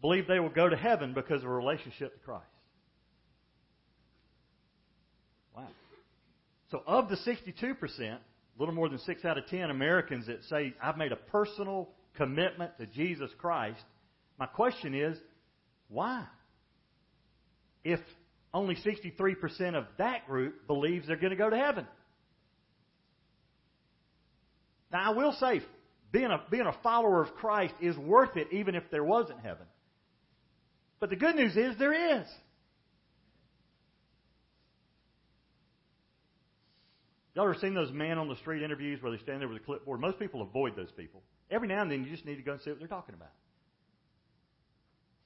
believe 0.00 0.26
they 0.26 0.40
will 0.40 0.48
go 0.48 0.70
to 0.70 0.76
heaven 0.76 1.12
because 1.12 1.42
of 1.42 1.50
a 1.50 1.52
relationship 1.52 2.14
to 2.14 2.20
Christ. 2.20 2.46
Wow. 5.54 5.68
So 6.70 6.82
of 6.86 7.10
the 7.10 7.16
62%, 7.16 7.74
a 8.00 8.18
little 8.58 8.74
more 8.74 8.88
than 8.88 8.98
6 8.98 9.24
out 9.26 9.36
of 9.36 9.46
10 9.48 9.68
Americans 9.68 10.26
that 10.26 10.42
say, 10.44 10.72
I've 10.82 10.96
made 10.96 11.12
a 11.12 11.16
personal 11.16 11.90
commitment 12.16 12.78
to 12.78 12.86
Jesus 12.86 13.30
Christ, 13.36 13.82
my 14.38 14.46
question 14.46 14.94
is, 14.94 15.18
why? 15.90 16.24
If 17.84 18.00
only 18.54 18.76
63% 18.76 19.74
of 19.74 19.84
that 19.98 20.26
group 20.26 20.66
believes 20.68 21.08
they're 21.08 21.16
going 21.16 21.30
to 21.30 21.36
go 21.36 21.50
to 21.50 21.56
heaven. 21.56 21.86
Now, 24.92 25.10
I 25.12 25.16
will 25.16 25.32
say, 25.32 25.60
being 26.12 26.30
a, 26.30 26.40
being 26.50 26.66
a 26.66 26.76
follower 26.84 27.20
of 27.20 27.34
Christ 27.34 27.74
is 27.80 27.96
worth 27.96 28.36
it 28.36 28.46
even 28.52 28.76
if 28.76 28.84
there 28.92 29.02
wasn't 29.02 29.40
heaven. 29.40 29.66
But 31.00 31.10
the 31.10 31.16
good 31.16 31.34
news 31.34 31.56
is 31.56 31.76
there 31.78 32.20
is. 32.20 32.26
Y'all 37.34 37.44
ever 37.44 37.56
seen 37.60 37.74
those 37.74 37.90
man 37.90 38.18
on 38.18 38.28
the 38.28 38.36
street 38.36 38.62
interviews 38.62 39.02
where 39.02 39.10
they 39.10 39.20
stand 39.20 39.40
there 39.40 39.48
with 39.48 39.60
a 39.60 39.64
clipboard? 39.64 40.00
Most 40.00 40.20
people 40.20 40.40
avoid 40.40 40.76
those 40.76 40.92
people. 40.96 41.20
Every 41.50 41.66
now 41.66 41.82
and 41.82 41.90
then 41.90 42.04
you 42.04 42.10
just 42.10 42.24
need 42.24 42.36
to 42.36 42.42
go 42.42 42.52
and 42.52 42.60
see 42.60 42.70
what 42.70 42.78
they're 42.78 42.86
talking 42.86 43.16
about. 43.16 43.32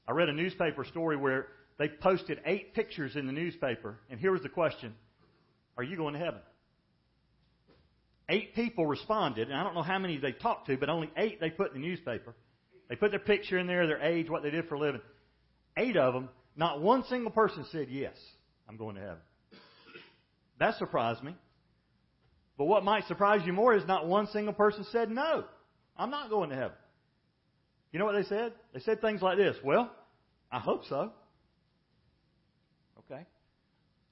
I 0.08 0.12
read 0.12 0.30
a 0.30 0.32
newspaper 0.32 0.84
story 0.84 1.18
where 1.18 1.48
they 1.78 1.88
posted 1.88 2.40
eight 2.44 2.74
pictures 2.74 3.16
in 3.16 3.26
the 3.26 3.32
newspaper, 3.32 3.98
and 4.10 4.18
here 4.18 4.32
was 4.32 4.42
the 4.42 4.48
question 4.48 4.94
Are 5.76 5.84
you 5.84 5.96
going 5.96 6.14
to 6.14 6.20
heaven? 6.20 6.40
Eight 8.28 8.54
people 8.54 8.86
responded, 8.86 9.48
and 9.48 9.56
I 9.56 9.64
don't 9.64 9.74
know 9.74 9.82
how 9.82 9.98
many 9.98 10.18
they 10.18 10.32
talked 10.32 10.66
to, 10.66 10.76
but 10.76 10.90
only 10.90 11.10
eight 11.16 11.40
they 11.40 11.50
put 11.50 11.74
in 11.74 11.80
the 11.80 11.86
newspaper. 11.86 12.34
They 12.88 12.96
put 12.96 13.10
their 13.10 13.20
picture 13.20 13.58
in 13.58 13.66
there, 13.66 13.86
their 13.86 14.02
age, 14.02 14.28
what 14.28 14.42
they 14.42 14.50
did 14.50 14.68
for 14.68 14.74
a 14.74 14.78
living. 14.78 15.00
Eight 15.76 15.96
of 15.96 16.12
them, 16.12 16.28
not 16.56 16.82
one 16.82 17.04
single 17.04 17.30
person 17.30 17.64
said, 17.70 17.88
Yes, 17.90 18.16
I'm 18.68 18.76
going 18.76 18.96
to 18.96 19.00
heaven. 19.00 19.18
That 20.58 20.76
surprised 20.78 21.22
me. 21.22 21.34
But 22.58 22.64
what 22.64 22.84
might 22.84 23.06
surprise 23.06 23.42
you 23.46 23.52
more 23.52 23.74
is 23.74 23.86
not 23.86 24.08
one 24.08 24.26
single 24.26 24.52
person 24.52 24.84
said, 24.90 25.10
No, 25.10 25.44
I'm 25.96 26.10
not 26.10 26.28
going 26.28 26.50
to 26.50 26.56
heaven. 26.56 26.76
You 27.92 27.98
know 27.98 28.04
what 28.04 28.16
they 28.16 28.28
said? 28.28 28.52
They 28.74 28.80
said 28.80 29.00
things 29.00 29.22
like 29.22 29.38
this 29.38 29.56
Well, 29.62 29.90
I 30.50 30.58
hope 30.58 30.84
so. 30.86 31.12
Okay. 33.10 33.24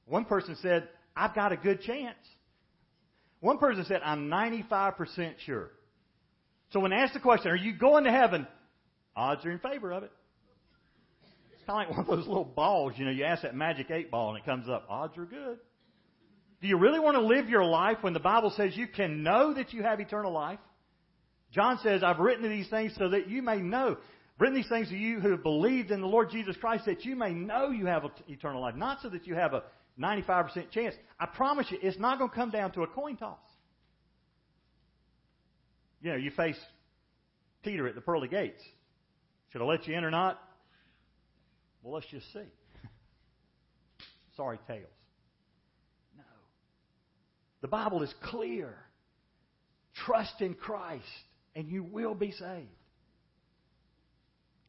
One 0.07 0.25
person 0.25 0.57
said, 0.63 0.89
I've 1.17 1.35
got 1.35 1.53
a 1.53 1.57
good 1.57 1.83
chance. 1.83 2.17
One 3.41 3.59
person 3.59 3.85
said, 3.87 4.01
I'm 4.05 4.29
95% 4.29 5.35
sure. 5.45 5.71
So 6.71 6.81
when 6.81 6.93
asked 6.93 7.15
the 7.15 7.21
question, 7.21 7.51
Are 7.51 7.57
you 7.57 7.77
going 7.77 8.05
to 8.05 8.11
heaven? 8.11 8.47
Odds 9.15 9.45
are 9.45 9.51
in 9.51 9.59
favor 9.59 9.93
of 9.93 10.03
it. 10.03 10.13
It's 11.55 11.65
kind 11.67 11.83
of 11.83 11.89
like 11.89 11.97
one 11.97 12.07
of 12.07 12.19
those 12.19 12.29
little 12.29 12.45
balls, 12.45 12.95
you 12.97 13.05
know, 13.05 13.11
you 13.11 13.25
ask 13.25 13.43
that 13.43 13.55
magic 13.55 13.91
eight 13.91 14.11
ball 14.11 14.31
and 14.31 14.39
it 14.39 14.45
comes 14.45 14.69
up. 14.69 14.87
Odds 14.89 15.17
are 15.17 15.25
good. 15.25 15.59
Do 16.61 16.69
you 16.69 16.79
really 16.79 17.01
want 17.01 17.17
to 17.17 17.23
live 17.23 17.49
your 17.49 17.65
life 17.65 17.99
when 18.01 18.13
the 18.13 18.21
Bible 18.21 18.53
says 18.57 18.77
you 18.77 18.87
can 18.87 19.23
know 19.23 19.55
that 19.55 19.73
you 19.73 19.83
have 19.83 20.01
eternal 20.01 20.33
life? 20.33 20.59
John 21.53 21.79
says, 21.83 22.03
I've 22.03 22.19
written 22.19 22.49
these 22.49 22.69
things 22.69 22.93
so 22.99 23.11
that 23.11 23.29
you 23.29 23.43
may 23.43 23.59
know. 23.59 23.97
I've 24.37 24.41
written 24.41 24.57
these 24.57 24.69
things 24.69 24.89
to 24.91 24.97
you 24.97 25.21
who 25.21 25.31
have 25.31 25.43
believed 25.43 25.91
in 25.91 26.01
the 26.01 26.07
Lord 26.07 26.31
Jesus 26.31 26.57
Christ 26.57 26.85
that 26.85 27.05
you 27.05 27.17
may 27.17 27.33
know 27.33 27.71
you 27.71 27.87
have 27.87 28.05
eternal 28.29 28.61
life. 28.61 28.75
Not 28.75 28.99
so 29.03 29.09
that 29.09 29.27
you 29.27 29.35
have 29.35 29.55
a 29.55 29.63
95% 29.99 30.71
chance. 30.71 30.95
I 31.19 31.27
promise 31.27 31.67
you, 31.71 31.79
it's 31.83 31.99
not 31.99 32.19
going 32.19 32.31
to 32.31 32.37
come 32.37 32.51
down 32.51 32.73
to 32.73 32.83
a 32.83 32.87
coin 32.87 33.17
toss. 33.17 33.39
You 36.03 36.11
know, 36.11 36.17
you 36.17 36.31
face 36.31 36.59
Peter 37.63 37.89
at 37.89 37.95
the 37.95 38.03
pearly 38.03 38.29
gates. 38.29 38.61
Should 39.53 39.63
I 39.63 39.65
let 39.65 39.87
you 39.89 39.97
in 39.97 40.05
or 40.05 40.11
not? 40.11 40.39
Well, 41.83 41.95
let's 41.95 42.07
just 42.09 42.31
see. 42.33 42.41
Sorry, 44.37 44.59
tails. 44.67 44.85
No. 46.17 46.25
The 47.63 47.69
Bible 47.69 48.03
is 48.03 48.13
clear 48.23 48.77
Trust 50.05 50.41
in 50.41 50.55
Christ, 50.55 51.05
and 51.55 51.69
you 51.69 51.83
will 51.83 52.15
be 52.15 52.31
saved. 52.33 52.69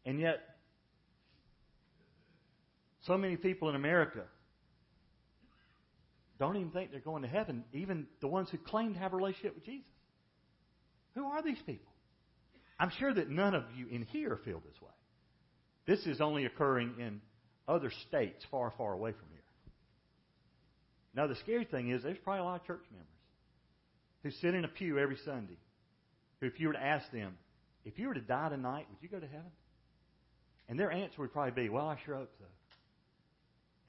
And 0.07 0.21
yet, 0.21 0.39
so 3.01 3.17
many 3.17 3.35
people 3.35 3.67
in 3.67 3.75
America 3.75 4.23
don't 6.39 6.55
even 6.55 6.71
think 6.71 6.91
they're 6.91 7.01
going 7.01 7.23
to 7.23 7.27
heaven, 7.27 7.65
even 7.73 8.07
the 8.21 8.27
ones 8.27 8.47
who 8.49 8.57
claim 8.57 8.93
to 8.93 8.99
have 8.99 9.11
a 9.11 9.17
relationship 9.17 9.53
with 9.55 9.65
Jesus. 9.65 9.85
Who 11.15 11.25
are 11.25 11.43
these 11.43 11.61
people? 11.65 11.91
I'm 12.79 12.91
sure 12.97 13.13
that 13.13 13.29
none 13.29 13.53
of 13.53 13.65
you 13.75 13.87
in 13.87 14.03
here 14.03 14.39
feel 14.45 14.61
this 14.61 14.81
way. 14.81 14.87
This 15.87 16.05
is 16.05 16.21
only 16.21 16.45
occurring 16.45 16.93
in 16.99 17.19
other 17.67 17.91
states 18.07 18.45
far, 18.49 18.71
far 18.77 18.93
away 18.93 19.11
from 19.11 19.27
here. 19.31 19.41
Now, 21.13 21.27
the 21.27 21.35
scary 21.35 21.65
thing 21.65 21.89
is 21.89 22.03
there's 22.03 22.17
probably 22.23 22.41
a 22.41 22.45
lot 22.45 22.61
of 22.61 22.67
church 22.67 22.83
members 22.91 23.07
who 24.23 24.31
sit 24.31 24.55
in 24.55 24.63
a 24.63 24.69
pew 24.69 24.99
every 24.99 25.17
Sunday 25.25 25.57
who, 26.39 26.45
if 26.45 26.61
you 26.61 26.67
were 26.67 26.73
to 26.73 26.83
ask 26.83 27.11
them, 27.11 27.37
if 27.83 27.99
you 27.99 28.07
were 28.07 28.13
to 28.13 28.21
die 28.21 28.49
tonight, 28.49 28.85
would 28.89 29.01
you 29.01 29.09
go 29.09 29.19
to 29.19 29.27
heaven? 29.27 29.51
And 30.69 30.79
their 30.79 30.91
answer 30.91 31.21
would 31.21 31.31
probably 31.31 31.63
be, 31.63 31.69
well, 31.69 31.87
I 31.87 31.97
sure 32.05 32.15
hope 32.15 32.31
so. 32.37 32.45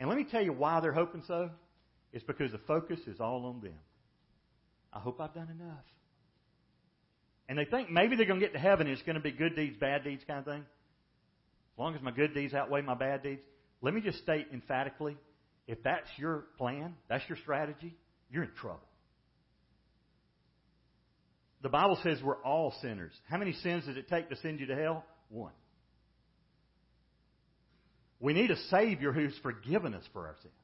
And 0.01 0.09
let 0.09 0.17
me 0.17 0.25
tell 0.25 0.43
you 0.43 0.53
why 0.53 0.81
they're 0.81 0.93
hoping 0.93 1.23
so. 1.27 1.51
It's 2.13 2.25
because 2.25 2.53
the 2.53 2.59
focus 2.59 3.01
is 3.07 3.21
all 3.21 3.45
on 3.47 3.61
them. 3.61 3.75
I 4.93 5.01
hope 5.01 5.21
I've 5.21 5.35
done 5.35 5.49
enough. 5.51 5.85
And 7.49 7.59
they 7.59 7.65
think 7.65 7.91
maybe 7.91 8.17
they're 8.17 8.27
going 8.27 8.41
to 8.41 8.47
get 8.47 8.53
to 8.53 8.59
heaven 8.59 8.87
and 8.87 8.95
it's 8.95 9.03
going 9.03 9.17
to 9.17 9.23
be 9.23 9.33
good 9.33 9.57
deeds, 9.57 9.77
bad 9.79 10.05
deeds 10.05 10.23
kind 10.27 10.39
of 10.39 10.45
thing. 10.45 10.61
As 10.61 11.79
long 11.79 11.95
as 11.95 12.03
my 12.03 12.11
good 12.11 12.35
deeds 12.35 12.55
outweigh 12.55 12.83
my 12.83 12.95
bad 12.95 13.23
deeds. 13.23 13.43
Let 13.81 13.95
me 13.95 14.01
just 14.01 14.19
state 14.19 14.47
emphatically 14.53 15.17
if 15.69 15.83
that's 15.83 16.09
your 16.17 16.47
plan, 16.57 16.95
that's 17.09 17.23
your 17.29 17.37
strategy, 17.39 17.95
you're 18.31 18.43
in 18.43 18.51
trouble. 18.61 18.81
The 21.61 21.69
Bible 21.69 21.99
says 22.03 22.19
we're 22.23 22.43
all 22.43 22.73
sinners. 22.81 23.13
How 23.29 23.37
many 23.37 23.53
sins 23.53 23.85
does 23.85 23.97
it 23.97 24.09
take 24.09 24.31
to 24.31 24.37
send 24.37 24.61
you 24.61 24.67
to 24.67 24.75
hell? 24.75 25.05
One. 25.29 25.53
We 28.21 28.33
need 28.33 28.51
a 28.51 28.57
Savior 28.71 29.13
who's 29.13 29.37
forgiven 29.43 29.95
us 29.95 30.05
for 30.13 30.27
our 30.27 30.37
sins, 30.43 30.55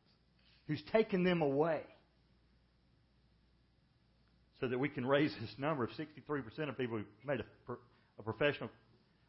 who's 0.66 0.82
taken 0.92 1.24
them 1.24 1.40
away, 1.40 1.82
so 4.60 4.68
that 4.68 4.78
we 4.78 4.88
can 4.88 5.06
raise 5.06 5.32
this 5.40 5.54
number 5.58 5.84
of 5.84 5.90
63% 5.90 6.68
of 6.68 6.78
people 6.78 6.98
who 6.98 7.04
made 7.24 7.40
a, 7.40 7.72
a 8.18 8.22
professional 8.22 8.70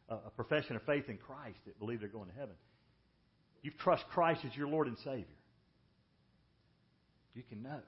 a 0.08 0.30
profession 0.30 0.76
of 0.76 0.82
faith 0.82 1.08
in 1.08 1.18
Christ 1.18 1.58
that 1.66 1.78
believe 1.80 2.00
they're 2.00 2.08
going 2.08 2.28
to 2.28 2.34
heaven. 2.34 2.54
You 3.62 3.72
trust 3.72 4.04
Christ 4.12 4.42
as 4.44 4.56
your 4.56 4.68
Lord 4.68 4.86
and 4.86 4.96
Savior. 4.98 5.24
You 7.34 7.42
can 7.42 7.62
know. 7.62 7.80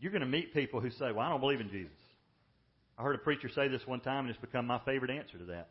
You're 0.00 0.12
going 0.12 0.22
to 0.22 0.28
meet 0.28 0.54
people 0.54 0.80
who 0.80 0.90
say, 0.90 1.10
Well, 1.10 1.20
I 1.20 1.30
don't 1.30 1.40
believe 1.40 1.60
in 1.60 1.70
Jesus. 1.70 1.96
I 2.96 3.02
heard 3.02 3.16
a 3.16 3.18
preacher 3.18 3.48
say 3.48 3.68
this 3.68 3.86
one 3.86 4.00
time, 4.00 4.26
and 4.26 4.30
it's 4.30 4.40
become 4.40 4.66
my 4.66 4.80
favorite 4.84 5.10
answer 5.10 5.38
to 5.38 5.44
that. 5.46 5.68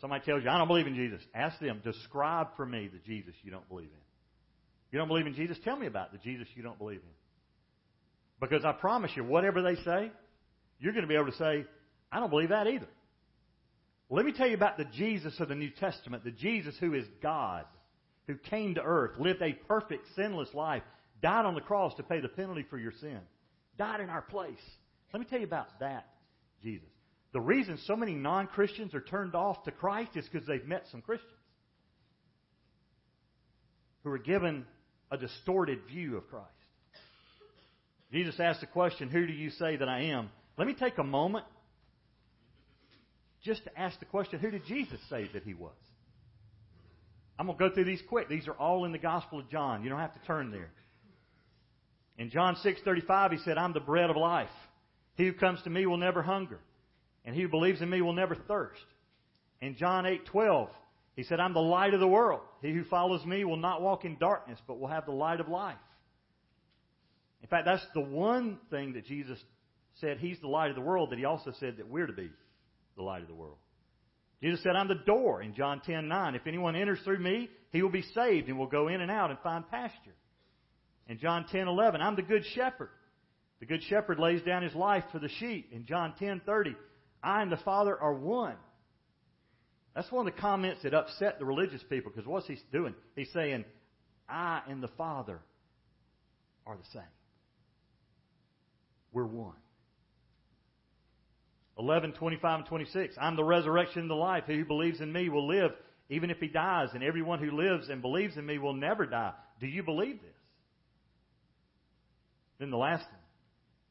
Somebody 0.00 0.24
tells 0.24 0.42
you, 0.42 0.50
I 0.50 0.58
don't 0.58 0.68
believe 0.68 0.86
in 0.86 0.94
Jesus. 0.94 1.20
Ask 1.34 1.58
them, 1.60 1.80
describe 1.84 2.48
for 2.56 2.64
me 2.64 2.88
the 2.92 2.98
Jesus 3.06 3.34
you 3.42 3.50
don't 3.50 3.68
believe 3.68 3.88
in. 3.88 4.00
You 4.92 4.98
don't 4.98 5.08
believe 5.08 5.26
in 5.26 5.34
Jesus? 5.34 5.58
Tell 5.62 5.76
me 5.76 5.86
about 5.86 6.12
the 6.12 6.18
Jesus 6.18 6.48
you 6.54 6.62
don't 6.62 6.78
believe 6.78 7.00
in. 7.00 7.14
Because 8.40 8.64
I 8.64 8.72
promise 8.72 9.10
you, 9.14 9.24
whatever 9.24 9.62
they 9.62 9.76
say, 9.76 10.10
you're 10.78 10.92
going 10.92 11.04
to 11.04 11.08
be 11.08 11.14
able 11.14 11.30
to 11.30 11.36
say, 11.36 11.66
I 12.10 12.18
don't 12.18 12.30
believe 12.30 12.48
that 12.48 12.66
either. 12.66 12.88
Let 14.08 14.24
me 14.24 14.32
tell 14.32 14.48
you 14.48 14.54
about 14.54 14.78
the 14.78 14.86
Jesus 14.86 15.38
of 15.38 15.48
the 15.48 15.54
New 15.54 15.70
Testament, 15.70 16.24
the 16.24 16.32
Jesus 16.32 16.74
who 16.80 16.94
is 16.94 17.04
God, 17.22 17.64
who 18.26 18.34
came 18.36 18.74
to 18.74 18.82
earth, 18.82 19.18
lived 19.20 19.42
a 19.42 19.52
perfect, 19.52 20.06
sinless 20.16 20.52
life, 20.54 20.82
died 21.22 21.44
on 21.44 21.54
the 21.54 21.60
cross 21.60 21.94
to 21.96 22.02
pay 22.02 22.20
the 22.20 22.28
penalty 22.28 22.64
for 22.68 22.78
your 22.78 22.92
sin, 23.00 23.20
died 23.78 24.00
in 24.00 24.08
our 24.08 24.22
place. 24.22 24.58
Let 25.12 25.20
me 25.20 25.26
tell 25.28 25.38
you 25.38 25.46
about 25.46 25.78
that 25.80 26.08
Jesus. 26.62 26.88
The 27.32 27.40
reason 27.40 27.78
so 27.86 27.96
many 27.96 28.14
non 28.14 28.46
Christians 28.48 28.94
are 28.94 29.00
turned 29.00 29.34
off 29.34 29.62
to 29.64 29.70
Christ 29.70 30.16
is 30.16 30.26
because 30.30 30.46
they've 30.46 30.66
met 30.66 30.84
some 30.90 31.00
Christians 31.00 31.32
who 34.02 34.10
are 34.10 34.18
given 34.18 34.64
a 35.10 35.16
distorted 35.16 35.80
view 35.88 36.16
of 36.16 36.28
Christ. 36.28 36.46
Jesus 38.12 38.40
asked 38.40 38.60
the 38.60 38.66
question, 38.66 39.08
Who 39.08 39.26
do 39.26 39.32
you 39.32 39.50
say 39.50 39.76
that 39.76 39.88
I 39.88 40.02
am? 40.04 40.30
Let 40.58 40.66
me 40.66 40.74
take 40.74 40.98
a 40.98 41.04
moment 41.04 41.44
just 43.42 43.64
to 43.64 43.78
ask 43.78 43.98
the 44.00 44.06
question, 44.06 44.40
Who 44.40 44.50
did 44.50 44.66
Jesus 44.66 44.98
say 45.08 45.30
that 45.32 45.44
he 45.44 45.54
was? 45.54 45.72
I'm 47.38 47.46
going 47.46 47.56
to 47.56 47.68
go 47.68 47.74
through 47.74 47.84
these 47.84 48.02
quick. 48.08 48.28
These 48.28 48.48
are 48.48 48.54
all 48.54 48.84
in 48.84 48.92
the 48.92 48.98
Gospel 48.98 49.38
of 49.38 49.48
John. 49.48 49.82
You 49.82 49.88
don't 49.88 49.98
have 49.98 50.12
to 50.12 50.26
turn 50.26 50.50
there. 50.50 50.70
In 52.18 52.28
John 52.28 52.56
6:35 52.56 53.32
he 53.32 53.38
said, 53.38 53.56
"I'm 53.56 53.72
the 53.72 53.80
bread 53.80 54.10
of 54.10 54.16
life. 54.16 54.50
He 55.16 55.24
who 55.24 55.32
comes 55.32 55.62
to 55.62 55.70
me 55.70 55.86
will 55.86 55.96
never 55.96 56.22
hunger, 56.22 56.58
and 57.24 57.34
he 57.34 57.42
who 57.42 57.48
believes 57.48 57.82
in 57.82 57.90
me 57.90 58.02
will 58.02 58.12
never 58.12 58.34
thirst. 58.34 58.84
In 59.60 59.76
John 59.76 60.04
8:12, 60.04 60.70
he 61.16 61.22
said, 61.22 61.40
"I'm 61.40 61.54
the 61.54 61.60
light 61.60 61.94
of 61.94 62.00
the 62.00 62.08
world. 62.08 62.40
He 62.62 62.72
who 62.72 62.84
follows 62.84 63.24
me 63.26 63.44
will 63.44 63.56
not 63.56 63.82
walk 63.82 64.04
in 64.04 64.16
darkness, 64.18 64.60
but 64.66 64.78
will 64.78 64.88
have 64.88 65.06
the 65.06 65.12
light 65.12 65.40
of 65.40 65.48
life." 65.48 65.78
In 67.42 67.48
fact, 67.48 67.66
that's 67.66 67.86
the 67.94 68.00
one 68.00 68.58
thing 68.70 68.94
that 68.94 69.06
Jesus 69.06 69.42
said 69.94 70.18
he's 70.18 70.40
the 70.40 70.48
light 70.48 70.70
of 70.70 70.76
the 70.76 70.82
world 70.82 71.10
that 71.10 71.18
he 71.18 71.24
also 71.24 71.52
said 71.52 71.76
that 71.76 71.88
we're 71.88 72.06
to 72.06 72.12
be 72.12 72.30
the 72.96 73.02
light 73.02 73.22
of 73.22 73.28
the 73.28 73.34
world. 73.34 73.58
Jesus 74.42 74.62
said, 74.62 74.74
I'm 74.74 74.88
the 74.88 74.94
door 74.94 75.42
in 75.42 75.54
John 75.54 75.80
10 75.84 76.08
9. 76.08 76.34
If 76.34 76.46
anyone 76.46 76.74
enters 76.74 77.00
through 77.04 77.18
me, 77.18 77.50
he 77.72 77.82
will 77.82 77.90
be 77.90 78.04
saved 78.14 78.48
and 78.48 78.58
will 78.58 78.66
go 78.66 78.88
in 78.88 79.00
and 79.00 79.10
out 79.10 79.30
and 79.30 79.38
find 79.40 79.68
pasture. 79.68 80.14
In 81.08 81.18
John 81.18 81.44
10 81.50 81.68
11, 81.68 82.00
I'm 82.00 82.16
the 82.16 82.22
good 82.22 82.44
shepherd. 82.54 82.90
The 83.60 83.66
good 83.66 83.82
shepherd 83.84 84.18
lays 84.18 84.42
down 84.42 84.62
his 84.62 84.74
life 84.74 85.04
for 85.12 85.18
the 85.18 85.28
sheep. 85.28 85.70
In 85.72 85.84
John 85.84 86.14
10:30, 86.18 86.74
I 87.22 87.42
and 87.42 87.52
the 87.52 87.58
Father 87.58 87.96
are 87.98 88.14
one. 88.14 88.56
That's 89.94 90.10
one 90.10 90.26
of 90.26 90.34
the 90.34 90.40
comments 90.40 90.82
that 90.82 90.94
upset 90.94 91.38
the 91.38 91.44
religious 91.44 91.82
people 91.88 92.12
because 92.14 92.26
what's 92.26 92.46
he 92.46 92.58
doing? 92.72 92.94
He's 93.16 93.32
saying, 93.32 93.64
I 94.28 94.62
and 94.68 94.82
the 94.82 94.88
Father 94.96 95.40
are 96.66 96.76
the 96.76 96.88
same. 96.92 97.02
We're 99.12 99.26
one. 99.26 99.56
11, 101.78 102.12
25, 102.12 102.58
and 102.60 102.68
26. 102.68 103.16
I'm 103.20 103.36
the 103.36 103.44
resurrection 103.44 104.02
and 104.02 104.10
the 104.10 104.14
life. 104.14 104.44
He 104.46 104.56
who 104.56 104.64
believes 104.64 105.00
in 105.00 105.12
me 105.12 105.28
will 105.28 105.48
live 105.48 105.72
even 106.10 106.28
if 106.28 106.38
he 106.38 106.48
dies, 106.48 106.88
and 106.92 107.04
everyone 107.04 107.38
who 107.38 107.52
lives 107.52 107.88
and 107.88 108.02
believes 108.02 108.36
in 108.36 108.44
me 108.44 108.58
will 108.58 108.74
never 108.74 109.06
die. 109.06 109.32
Do 109.60 109.66
you 109.66 109.84
believe 109.84 110.20
this? 110.20 110.36
Then 112.58 112.70
the 112.70 112.76
last 112.76 113.04
one, 113.04 113.20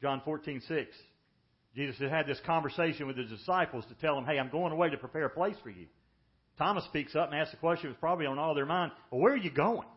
John 0.02 0.22
14, 0.26 0.62
6. 0.68 0.96
Jesus 1.80 1.98
had 1.98 2.10
had 2.10 2.28
this 2.28 2.42
conversation 2.46 3.08
with 3.08 3.16
his 3.16 3.30
disciples 3.30 3.86
to 3.86 3.94
tell 4.02 4.14
them, 4.16 4.26
hey, 4.26 4.38
I'm 4.38 4.50
going 4.50 4.74
away 4.74 4.90
to 4.90 4.98
prepare 4.98 5.28
a 5.28 5.30
place 5.30 5.56
for 5.64 5.70
you. 5.70 5.86
Thomas 6.58 6.84
speaks 6.84 7.16
up 7.16 7.32
and 7.32 7.40
asks 7.40 7.54
a 7.54 7.58
question, 7.58 7.86
it 7.86 7.92
was 7.92 7.98
probably 8.02 8.26
on 8.26 8.38
all 8.38 8.54
their 8.54 8.66
mind, 8.66 8.92
well, 9.10 9.22
where 9.22 9.32
are 9.32 9.38
you 9.38 9.50
going? 9.50 9.88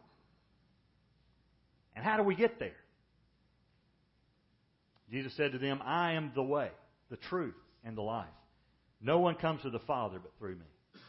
And 1.96 2.04
how 2.04 2.16
do 2.16 2.22
we 2.22 2.36
get 2.36 2.60
there? 2.60 2.76
Jesus 5.10 5.36
said 5.36 5.50
to 5.52 5.58
them, 5.58 5.80
I 5.84 6.12
am 6.12 6.30
the 6.36 6.42
way, 6.44 6.70
the 7.10 7.16
truth, 7.16 7.56
and 7.82 7.96
the 7.96 8.02
life. 8.02 8.28
No 9.00 9.18
one 9.18 9.34
comes 9.34 9.62
to 9.62 9.70
the 9.70 9.80
Father 9.80 10.20
but 10.22 10.30
through 10.38 10.54
me. 10.54 11.00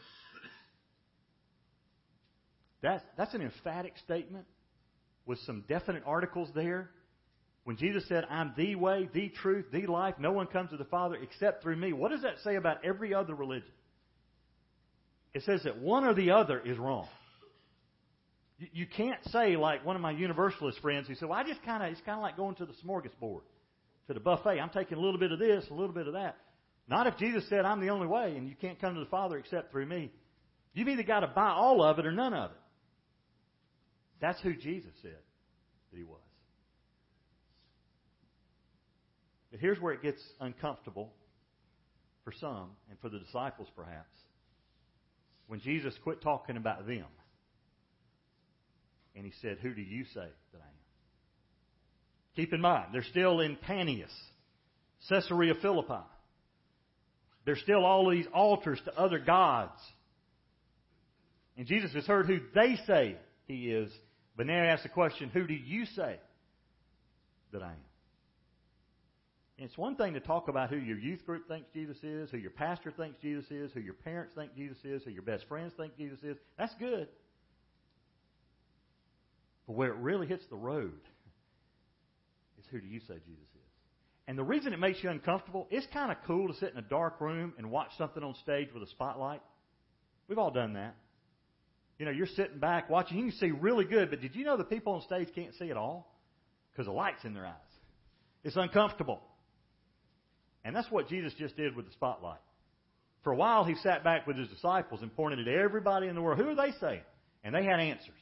That's, 2.82 3.04
that's 3.16 3.32
an 3.34 3.42
emphatic 3.42 3.92
statement 4.02 4.46
with 5.24 5.38
some 5.46 5.62
definite 5.68 6.02
articles 6.04 6.48
there 6.52 6.90
when 7.64 7.76
Jesus 7.78 8.06
said, 8.08 8.24
I'm 8.28 8.52
the 8.56 8.74
way, 8.74 9.08
the 9.12 9.30
truth, 9.30 9.66
the 9.72 9.86
life, 9.86 10.14
no 10.18 10.32
one 10.32 10.46
comes 10.46 10.70
to 10.70 10.76
the 10.76 10.84
Father 10.84 11.16
except 11.16 11.62
through 11.62 11.76
me, 11.76 11.92
what 11.92 12.10
does 12.10 12.22
that 12.22 12.34
say 12.44 12.56
about 12.56 12.84
every 12.84 13.14
other 13.14 13.34
religion? 13.34 13.72
It 15.32 15.42
says 15.44 15.62
that 15.64 15.78
one 15.78 16.04
or 16.04 16.14
the 16.14 16.30
other 16.32 16.60
is 16.60 16.78
wrong. 16.78 17.08
You, 18.58 18.86
can't 18.86 19.18
say, 19.30 19.56
like 19.56 19.84
one 19.84 19.96
of 19.96 20.02
my 20.02 20.12
universalist 20.12 20.78
friends 20.80 21.08
who 21.08 21.14
said, 21.16 21.28
Well, 21.28 21.38
I 21.38 21.42
just 21.42 21.62
kind 21.64 21.82
of, 21.82 21.90
it's 21.90 22.00
kind 22.02 22.16
of 22.16 22.22
like 22.22 22.36
going 22.36 22.54
to 22.56 22.66
the 22.66 22.72
smorgasbord, 22.84 23.40
to 24.06 24.14
the 24.14 24.20
buffet. 24.20 24.60
I'm 24.60 24.70
taking 24.70 24.96
a 24.96 25.00
little 25.00 25.18
bit 25.18 25.32
of 25.32 25.40
this, 25.40 25.64
a 25.70 25.74
little 25.74 25.94
bit 25.94 26.06
of 26.06 26.12
that. 26.12 26.36
Not 26.86 27.08
if 27.08 27.16
Jesus 27.16 27.48
said, 27.48 27.64
I'm 27.64 27.80
the 27.80 27.90
only 27.90 28.06
way 28.06 28.36
and 28.36 28.48
you 28.48 28.54
can't 28.54 28.80
come 28.80 28.94
to 28.94 29.00
the 29.00 29.06
Father 29.06 29.38
except 29.38 29.72
through 29.72 29.86
me. 29.86 30.12
You've 30.72 30.88
either 30.88 31.02
got 31.02 31.20
to 31.20 31.26
buy 31.26 31.50
all 31.50 31.82
of 31.82 31.98
it 31.98 32.06
or 32.06 32.12
none 32.12 32.34
of 32.34 32.50
it. 32.50 32.56
That's 34.20 34.40
who 34.40 34.54
Jesus 34.54 34.92
said 35.02 35.18
that 35.90 35.96
he 35.96 36.04
was. 36.04 36.20
But 39.54 39.60
here's 39.60 39.80
where 39.80 39.92
it 39.92 40.02
gets 40.02 40.20
uncomfortable 40.40 41.12
for 42.24 42.32
some 42.32 42.70
and 42.90 42.98
for 42.98 43.08
the 43.08 43.20
disciples 43.20 43.68
perhaps. 43.76 44.16
When 45.46 45.60
Jesus 45.60 45.94
quit 46.02 46.20
talking 46.22 46.56
about 46.56 46.88
them 46.88 47.04
and 49.14 49.24
he 49.24 49.30
said, 49.40 49.58
Who 49.62 49.72
do 49.72 49.80
you 49.80 50.06
say 50.06 50.26
that 50.52 50.60
I 50.60 50.66
am? 50.66 50.82
Keep 52.34 52.52
in 52.52 52.60
mind, 52.60 52.86
they're 52.92 53.04
still 53.04 53.38
in 53.38 53.54
Panias, 53.54 54.10
Caesarea 55.08 55.54
Philippi. 55.62 56.02
There's 57.44 57.60
still 57.60 57.84
all 57.84 58.10
these 58.10 58.26
altars 58.34 58.80
to 58.86 58.98
other 58.98 59.20
gods. 59.20 59.78
And 61.56 61.68
Jesus 61.68 61.92
has 61.92 62.06
heard 62.06 62.26
who 62.26 62.40
they 62.56 62.76
say 62.88 63.18
he 63.46 63.70
is, 63.70 63.92
but 64.36 64.48
now 64.48 64.64
he 64.64 64.68
asks 64.68 64.82
the 64.82 64.88
question, 64.88 65.30
Who 65.32 65.46
do 65.46 65.54
you 65.54 65.86
say 65.86 66.18
that 67.52 67.62
I 67.62 67.70
am? 67.70 67.93
It's 69.56 69.78
one 69.78 69.94
thing 69.94 70.14
to 70.14 70.20
talk 70.20 70.48
about 70.48 70.70
who 70.70 70.76
your 70.76 70.98
youth 70.98 71.24
group 71.24 71.46
thinks 71.46 71.68
Jesus 71.72 71.96
is, 72.02 72.30
who 72.30 72.38
your 72.38 72.50
pastor 72.50 72.90
thinks 72.90 73.20
Jesus 73.22 73.48
is, 73.50 73.70
who 73.72 73.80
your 73.80 73.94
parents 73.94 74.34
think 74.34 74.54
Jesus 74.56 74.78
is, 74.84 75.04
who 75.04 75.10
your 75.10 75.22
best 75.22 75.44
friends 75.48 75.72
think 75.76 75.96
Jesus 75.96 76.18
is. 76.24 76.36
That's 76.58 76.74
good. 76.80 77.08
But 79.66 79.74
where 79.74 79.90
it 79.90 79.98
really 79.98 80.26
hits 80.26 80.44
the 80.50 80.56
road 80.56 81.00
is 82.58 82.64
who 82.70 82.80
do 82.80 82.88
you 82.88 82.98
say 83.00 83.14
Jesus 83.24 83.48
is? 83.54 83.60
And 84.26 84.36
the 84.36 84.44
reason 84.44 84.72
it 84.72 84.80
makes 84.80 85.02
you 85.04 85.10
uncomfortable, 85.10 85.68
it's 85.70 85.86
kind 85.92 86.10
of 86.10 86.16
cool 86.26 86.48
to 86.48 86.54
sit 86.54 86.72
in 86.72 86.78
a 86.78 86.82
dark 86.82 87.20
room 87.20 87.52
and 87.56 87.70
watch 87.70 87.90
something 87.96 88.22
on 88.22 88.34
stage 88.42 88.68
with 88.74 88.82
a 88.82 88.88
spotlight. 88.88 89.42
We've 90.28 90.38
all 90.38 90.50
done 90.50 90.72
that. 90.72 90.96
You 91.98 92.06
know, 92.06 92.10
you're 92.10 92.26
sitting 92.26 92.58
back 92.58 92.90
watching, 92.90 93.18
you 93.18 93.24
can 93.30 93.38
see 93.38 93.50
really 93.52 93.84
good, 93.84 94.10
but 94.10 94.20
did 94.20 94.34
you 94.34 94.44
know 94.44 94.56
the 94.56 94.64
people 94.64 94.94
on 94.94 95.02
stage 95.02 95.28
can't 95.32 95.54
see 95.54 95.70
at 95.70 95.76
all? 95.76 96.12
Because 96.72 96.86
the 96.86 96.92
light's 96.92 97.24
in 97.24 97.34
their 97.34 97.46
eyes. 97.46 97.54
It's 98.42 98.56
uncomfortable. 98.56 99.22
And 100.64 100.74
that's 100.74 100.90
what 100.90 101.08
Jesus 101.08 101.32
just 101.38 101.56
did 101.56 101.76
with 101.76 101.86
the 101.86 101.92
spotlight. 101.92 102.40
For 103.22 103.32
a 103.32 103.36
while, 103.36 103.64
he 103.64 103.74
sat 103.76 104.04
back 104.04 104.26
with 104.26 104.36
his 104.36 104.48
disciples 104.48 105.00
and 105.02 105.14
pointed 105.14 105.46
at 105.46 105.54
everybody 105.54 106.08
in 106.08 106.14
the 106.14 106.22
world. 106.22 106.38
Who 106.38 106.48
are 106.48 106.54
they 106.54 106.72
saying? 106.80 107.02
And 107.42 107.54
they 107.54 107.64
had 107.64 107.80
answers. 107.80 108.14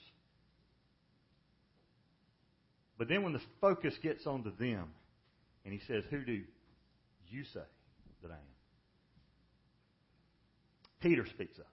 But 2.98 3.08
then 3.08 3.22
when 3.22 3.32
the 3.32 3.40
focus 3.60 3.94
gets 4.02 4.26
onto 4.26 4.54
them, 4.56 4.88
and 5.64 5.72
he 5.72 5.80
says, 5.86 6.04
Who 6.10 6.24
do 6.24 6.40
you 7.28 7.44
say 7.52 7.60
that 8.22 8.30
I 8.30 8.34
am? 8.34 8.40
Peter 11.00 11.26
speaks 11.26 11.58
up. 11.58 11.66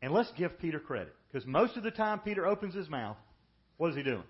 And 0.00 0.12
let's 0.12 0.32
give 0.36 0.58
Peter 0.58 0.80
credit. 0.80 1.14
Because 1.30 1.46
most 1.46 1.76
of 1.76 1.84
the 1.84 1.92
time 1.92 2.18
Peter 2.18 2.46
opens 2.46 2.74
his 2.74 2.88
mouth, 2.88 3.16
what 3.76 3.90
is 3.90 3.96
he 3.96 4.02
doing? 4.02 4.24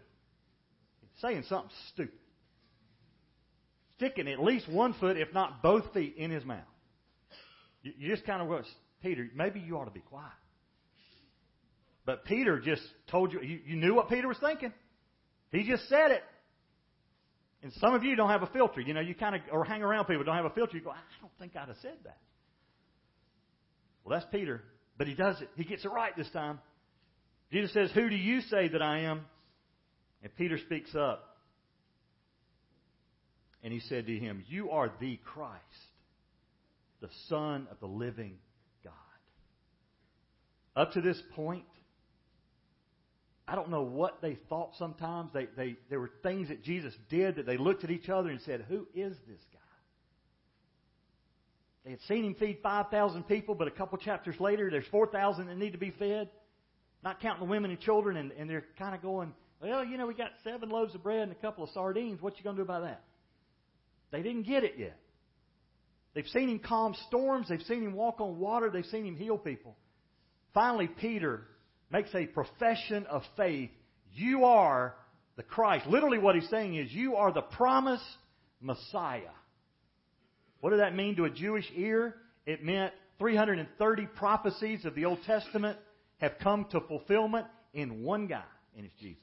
He's 1.00 1.22
saying 1.22 1.44
something 1.48 1.70
stupid. 1.88 2.18
Sticking 4.02 4.26
at 4.26 4.42
least 4.42 4.68
one 4.68 4.94
foot, 4.94 5.16
if 5.16 5.32
not 5.32 5.62
both 5.62 5.92
feet, 5.94 6.16
in 6.16 6.32
his 6.32 6.44
mouth. 6.44 6.58
You, 7.82 7.92
you 7.96 8.10
just 8.10 8.26
kind 8.26 8.42
of 8.42 8.48
go, 8.48 8.60
Peter, 9.00 9.28
maybe 9.32 9.60
you 9.60 9.78
ought 9.78 9.84
to 9.84 9.92
be 9.92 10.00
quiet. 10.00 10.32
But 12.04 12.24
Peter 12.24 12.58
just 12.58 12.82
told 13.12 13.32
you, 13.32 13.40
you, 13.42 13.60
you 13.64 13.76
knew 13.76 13.94
what 13.94 14.08
Peter 14.08 14.26
was 14.26 14.38
thinking. 14.38 14.72
He 15.52 15.62
just 15.62 15.88
said 15.88 16.10
it. 16.10 16.24
And 17.62 17.72
some 17.74 17.94
of 17.94 18.02
you 18.02 18.16
don't 18.16 18.28
have 18.28 18.42
a 18.42 18.48
filter. 18.48 18.80
You 18.80 18.92
know, 18.92 19.00
you 19.00 19.14
kind 19.14 19.36
of, 19.36 19.42
or 19.52 19.64
hang 19.64 19.84
around 19.84 20.06
people 20.06 20.24
don't 20.24 20.34
have 20.34 20.46
a 20.46 20.50
filter. 20.50 20.76
You 20.76 20.82
go, 20.82 20.90
I 20.90 20.96
don't 21.20 21.32
think 21.38 21.54
I'd 21.54 21.68
have 21.68 21.76
said 21.80 21.98
that. 22.02 22.18
Well, 24.02 24.18
that's 24.18 24.28
Peter. 24.32 24.64
But 24.98 25.06
he 25.06 25.14
does 25.14 25.40
it. 25.40 25.48
He 25.54 25.62
gets 25.62 25.84
it 25.84 25.92
right 25.92 26.16
this 26.16 26.30
time. 26.30 26.58
Jesus 27.52 27.72
says, 27.72 27.92
Who 27.94 28.10
do 28.10 28.16
you 28.16 28.40
say 28.40 28.66
that 28.66 28.82
I 28.82 29.02
am? 29.02 29.26
And 30.24 30.34
Peter 30.34 30.58
speaks 30.58 30.92
up. 30.96 31.31
And 33.62 33.72
he 33.72 33.80
said 33.80 34.06
to 34.06 34.18
him, 34.18 34.44
You 34.48 34.70
are 34.70 34.92
the 35.00 35.18
Christ, 35.24 35.60
the 37.00 37.08
Son 37.28 37.68
of 37.70 37.78
the 37.80 37.86
living 37.86 38.38
God. 38.84 38.92
Up 40.74 40.92
to 40.92 41.00
this 41.00 41.20
point, 41.34 41.64
I 43.46 43.54
don't 43.54 43.70
know 43.70 43.82
what 43.82 44.22
they 44.22 44.38
thought 44.48 44.72
sometimes. 44.78 45.30
They, 45.32 45.46
they, 45.56 45.76
there 45.90 46.00
were 46.00 46.10
things 46.22 46.48
that 46.48 46.62
Jesus 46.64 46.94
did 47.10 47.36
that 47.36 47.46
they 47.46 47.56
looked 47.56 47.84
at 47.84 47.90
each 47.90 48.08
other 48.08 48.30
and 48.30 48.40
said, 48.42 48.64
Who 48.68 48.86
is 48.94 49.16
this 49.28 49.40
guy? 49.52 49.58
They 51.84 51.90
had 51.90 52.00
seen 52.08 52.24
him 52.24 52.34
feed 52.34 52.58
5,000 52.62 53.24
people, 53.24 53.54
but 53.54 53.66
a 53.66 53.72
couple 53.72 53.98
chapters 53.98 54.36
later, 54.38 54.70
there's 54.70 54.86
4,000 54.90 55.46
that 55.46 55.56
need 55.56 55.72
to 55.72 55.78
be 55.78 55.90
fed, 55.90 56.30
not 57.02 57.20
counting 57.20 57.44
the 57.44 57.50
women 57.50 57.72
and 57.72 57.80
children, 57.80 58.16
and, 58.16 58.30
and 58.32 58.48
they're 58.48 58.64
kind 58.78 58.94
of 58.94 59.02
going, 59.02 59.34
Well, 59.60 59.84
you 59.84 59.98
know, 59.98 60.06
we 60.06 60.14
got 60.14 60.30
seven 60.44 60.68
loaves 60.68 60.94
of 60.94 61.02
bread 61.02 61.22
and 61.22 61.32
a 61.32 61.36
couple 61.36 61.64
of 61.64 61.70
sardines. 61.70 62.22
What 62.22 62.38
you 62.38 62.44
going 62.44 62.56
to 62.56 62.60
do 62.60 62.64
about 62.64 62.82
that? 62.82 63.02
They 64.12 64.22
didn't 64.22 64.44
get 64.44 64.62
it 64.62 64.74
yet. 64.78 64.98
They've 66.14 66.26
seen 66.26 66.48
him 66.50 66.60
calm 66.60 66.94
storms. 67.08 67.48
They've 67.48 67.62
seen 67.62 67.82
him 67.82 67.94
walk 67.94 68.20
on 68.20 68.38
water. 68.38 68.70
They've 68.70 68.84
seen 68.84 69.06
him 69.06 69.16
heal 69.16 69.38
people. 69.38 69.74
Finally, 70.54 70.88
Peter 71.00 71.42
makes 71.90 72.14
a 72.14 72.26
profession 72.26 73.06
of 73.06 73.22
faith. 73.36 73.70
You 74.12 74.44
are 74.44 74.94
the 75.36 75.42
Christ. 75.42 75.86
Literally, 75.86 76.18
what 76.18 76.34
he's 76.34 76.48
saying 76.50 76.76
is, 76.76 76.92
You 76.92 77.16
are 77.16 77.32
the 77.32 77.40
promised 77.40 78.04
Messiah. 78.60 79.32
What 80.60 80.70
did 80.70 80.80
that 80.80 80.94
mean 80.94 81.16
to 81.16 81.24
a 81.24 81.30
Jewish 81.30 81.66
ear? 81.74 82.14
It 82.44 82.62
meant 82.62 82.92
330 83.18 84.06
prophecies 84.16 84.84
of 84.84 84.94
the 84.94 85.06
Old 85.06 85.18
Testament 85.26 85.78
have 86.18 86.32
come 86.42 86.66
to 86.70 86.80
fulfillment 86.80 87.46
in 87.72 88.02
one 88.02 88.26
guy, 88.26 88.44
and 88.76 88.84
it's 88.84 88.94
Jesus. 89.00 89.18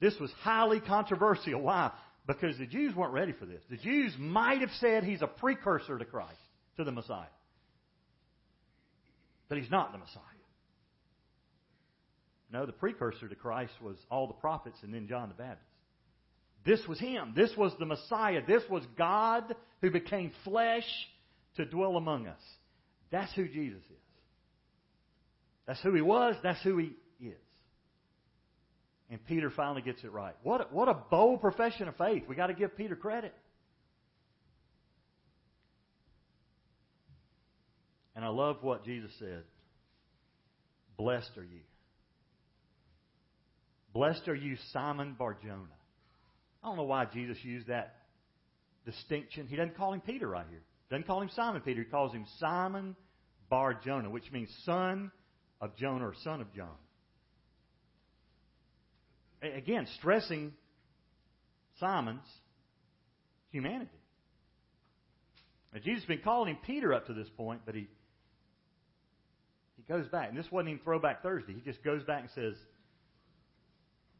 This 0.00 0.18
was 0.18 0.30
highly 0.40 0.80
controversial. 0.80 1.60
Why? 1.60 1.92
Because 2.26 2.58
the 2.58 2.66
Jews 2.66 2.94
weren't 2.94 3.12
ready 3.12 3.32
for 3.32 3.46
this. 3.46 3.62
The 3.70 3.76
Jews 3.76 4.14
might 4.18 4.60
have 4.60 4.70
said 4.80 5.04
he's 5.04 5.22
a 5.22 5.26
precursor 5.26 5.98
to 5.98 6.04
Christ, 6.04 6.38
to 6.76 6.84
the 6.84 6.92
Messiah. 6.92 7.26
But 9.48 9.58
he's 9.58 9.70
not 9.70 9.92
the 9.92 9.98
Messiah. 9.98 10.22
No, 12.52 12.66
the 12.66 12.72
precursor 12.72 13.28
to 13.28 13.34
Christ 13.34 13.72
was 13.82 13.96
all 14.10 14.26
the 14.26 14.34
prophets 14.34 14.76
and 14.82 14.92
then 14.92 15.06
John 15.08 15.28
the 15.28 15.34
Baptist. 15.34 15.66
This 16.64 16.80
was 16.86 16.98
him. 16.98 17.32
This 17.34 17.50
was 17.56 17.72
the 17.78 17.86
Messiah. 17.86 18.42
This 18.46 18.62
was 18.68 18.82
God 18.98 19.54
who 19.80 19.90
became 19.90 20.32
flesh 20.44 20.86
to 21.56 21.64
dwell 21.64 21.96
among 21.96 22.26
us. 22.26 22.40
That's 23.10 23.32
who 23.34 23.48
Jesus 23.48 23.82
is. 23.82 23.96
That's 25.66 25.80
who 25.82 25.94
he 25.94 26.02
was. 26.02 26.34
That's 26.42 26.62
who 26.62 26.78
he. 26.78 26.92
And 29.10 29.24
Peter 29.26 29.50
finally 29.50 29.82
gets 29.82 30.04
it 30.04 30.12
right. 30.12 30.34
What 30.44 30.60
a, 30.60 30.64
what 30.70 30.88
a 30.88 30.94
bold 30.94 31.40
profession 31.40 31.88
of 31.88 31.96
faith. 31.96 32.22
We've 32.28 32.36
got 32.36 32.46
to 32.46 32.54
give 32.54 32.76
Peter 32.76 32.94
credit. 32.94 33.34
And 38.14 38.24
I 38.24 38.28
love 38.28 38.58
what 38.62 38.84
Jesus 38.84 39.10
said. 39.18 39.42
Blessed 40.96 41.30
are 41.36 41.44
you. 41.44 41.60
Blessed 43.92 44.28
are 44.28 44.34
you, 44.34 44.56
Simon 44.72 45.16
Barjona. 45.18 45.64
I 46.62 46.68
don't 46.68 46.76
know 46.76 46.84
why 46.84 47.06
Jesus 47.06 47.38
used 47.42 47.66
that 47.68 47.96
distinction. 48.84 49.46
He 49.48 49.56
doesn't 49.56 49.76
call 49.76 49.92
him 49.92 50.00
Peter 50.00 50.28
right 50.28 50.46
here. 50.48 50.62
Doesn't 50.90 51.06
call 51.06 51.22
him 51.22 51.30
Simon 51.34 51.62
Peter. 51.62 51.82
He 51.82 51.90
calls 51.90 52.12
him 52.12 52.26
Simon 52.38 52.94
Bar 53.48 53.80
Jonah, 53.84 54.10
which 54.10 54.30
means 54.30 54.48
son 54.64 55.10
of 55.60 55.76
Jonah 55.76 56.08
or 56.08 56.14
son 56.22 56.40
of 56.40 56.52
John. 56.54 56.76
Again, 59.42 59.86
stressing 59.98 60.52
Simon's 61.78 62.26
humanity. 63.50 63.90
Now, 65.72 65.80
Jesus 65.80 66.02
has 66.02 66.08
been 66.08 66.22
calling 66.22 66.54
him 66.54 66.58
Peter 66.66 66.92
up 66.92 67.06
to 67.06 67.14
this 67.14 67.28
point, 67.36 67.62
but 67.64 67.74
he 67.74 67.88
he 69.76 69.82
goes 69.92 70.06
back, 70.08 70.28
and 70.28 70.38
this 70.38 70.50
wasn't 70.50 70.70
even 70.70 70.84
Throwback 70.84 71.22
Thursday. 71.22 71.54
He 71.54 71.60
just 71.60 71.82
goes 71.82 72.02
back 72.04 72.20
and 72.20 72.30
says, 72.34 72.54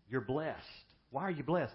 "You're 0.08 0.22
blessed. 0.22 0.64
Why 1.10 1.24
are 1.24 1.30
you 1.30 1.42
blessed? 1.42 1.74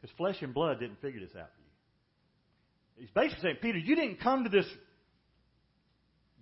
Because 0.00 0.14
flesh 0.16 0.42
and 0.42 0.52
blood 0.52 0.80
didn't 0.80 1.00
figure 1.00 1.20
this 1.20 1.34
out 1.36 1.50
for 1.54 1.60
you. 1.62 3.06
He's 3.06 3.10
basically 3.10 3.42
saying, 3.42 3.56
Peter, 3.62 3.78
you 3.78 3.96
didn't 3.96 4.20
come 4.20 4.44
to 4.44 4.50
this 4.50 4.66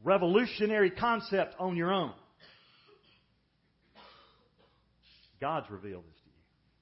revolutionary 0.02 0.90
concept 0.90 1.54
on 1.58 1.76
your 1.76 1.92
own. 1.92 2.12
God's 5.40 5.70
revealed 5.70 6.04
this 6.04 6.20
to 6.20 6.26
you. 6.26 6.32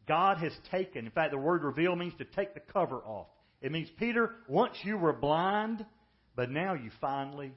God 0.06 0.38
has 0.38 0.52
taken, 0.70 1.04
in 1.04 1.10
fact, 1.10 1.32
the 1.32 1.38
word 1.38 1.64
reveal 1.64 1.96
means 1.96 2.14
to 2.18 2.24
take 2.24 2.54
the 2.54 2.60
cover 2.60 2.98
off. 2.98 3.26
It 3.60 3.72
means, 3.72 3.88
Peter, 3.98 4.30
once 4.48 4.76
you 4.82 4.96
were 4.96 5.12
blind, 5.12 5.84
but 6.34 6.50
now 6.50 6.74
you 6.74 6.90
finally 7.00 7.52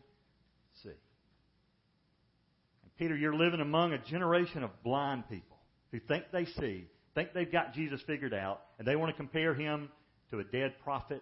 see. 0.82 0.90
And 0.90 2.96
Peter, 2.98 3.16
you're 3.16 3.36
living 3.36 3.60
among 3.60 3.94
a 3.94 4.00
generation 4.00 4.64
of 4.64 4.72
blind 4.84 5.30
people 5.30 5.58
who 5.92 6.00
think 6.00 6.26
they 6.32 6.46
see, 6.46 6.88
think 7.16 7.34
they've 7.34 7.52
got 7.52 7.74
Jesus 7.74 8.02
figured 8.08 8.34
out, 8.34 8.62
and 8.78 8.88
they 8.88 8.96
want 8.96 9.12
to 9.12 9.18
compare 9.18 9.54
him 9.54 9.90
to 10.32 10.40
a 10.40 10.44
dead 10.44 10.74
prophet 10.84 11.22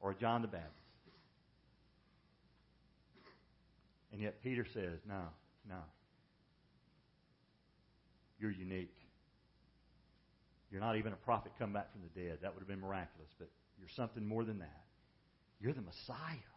or 0.00 0.14
John 0.14 0.42
the 0.42 0.48
Baptist. 0.48 0.72
And 4.12 4.22
yet 4.22 4.42
Peter 4.42 4.66
says, 4.72 5.00
no, 5.08 5.22
no. 5.68 5.78
You're 8.38 8.52
unique. 8.52 8.94
You're 10.74 10.82
not 10.82 10.96
even 10.96 11.12
a 11.12 11.16
prophet 11.16 11.52
come 11.56 11.72
back 11.72 11.92
from 11.92 12.00
the 12.02 12.20
dead. 12.20 12.38
That 12.42 12.52
would 12.52 12.58
have 12.58 12.66
been 12.66 12.80
miraculous, 12.80 13.30
but 13.38 13.48
you're 13.78 13.86
something 13.94 14.26
more 14.26 14.42
than 14.42 14.58
that. 14.58 14.82
You're 15.60 15.72
the 15.72 15.82
Messiah. 15.82 16.50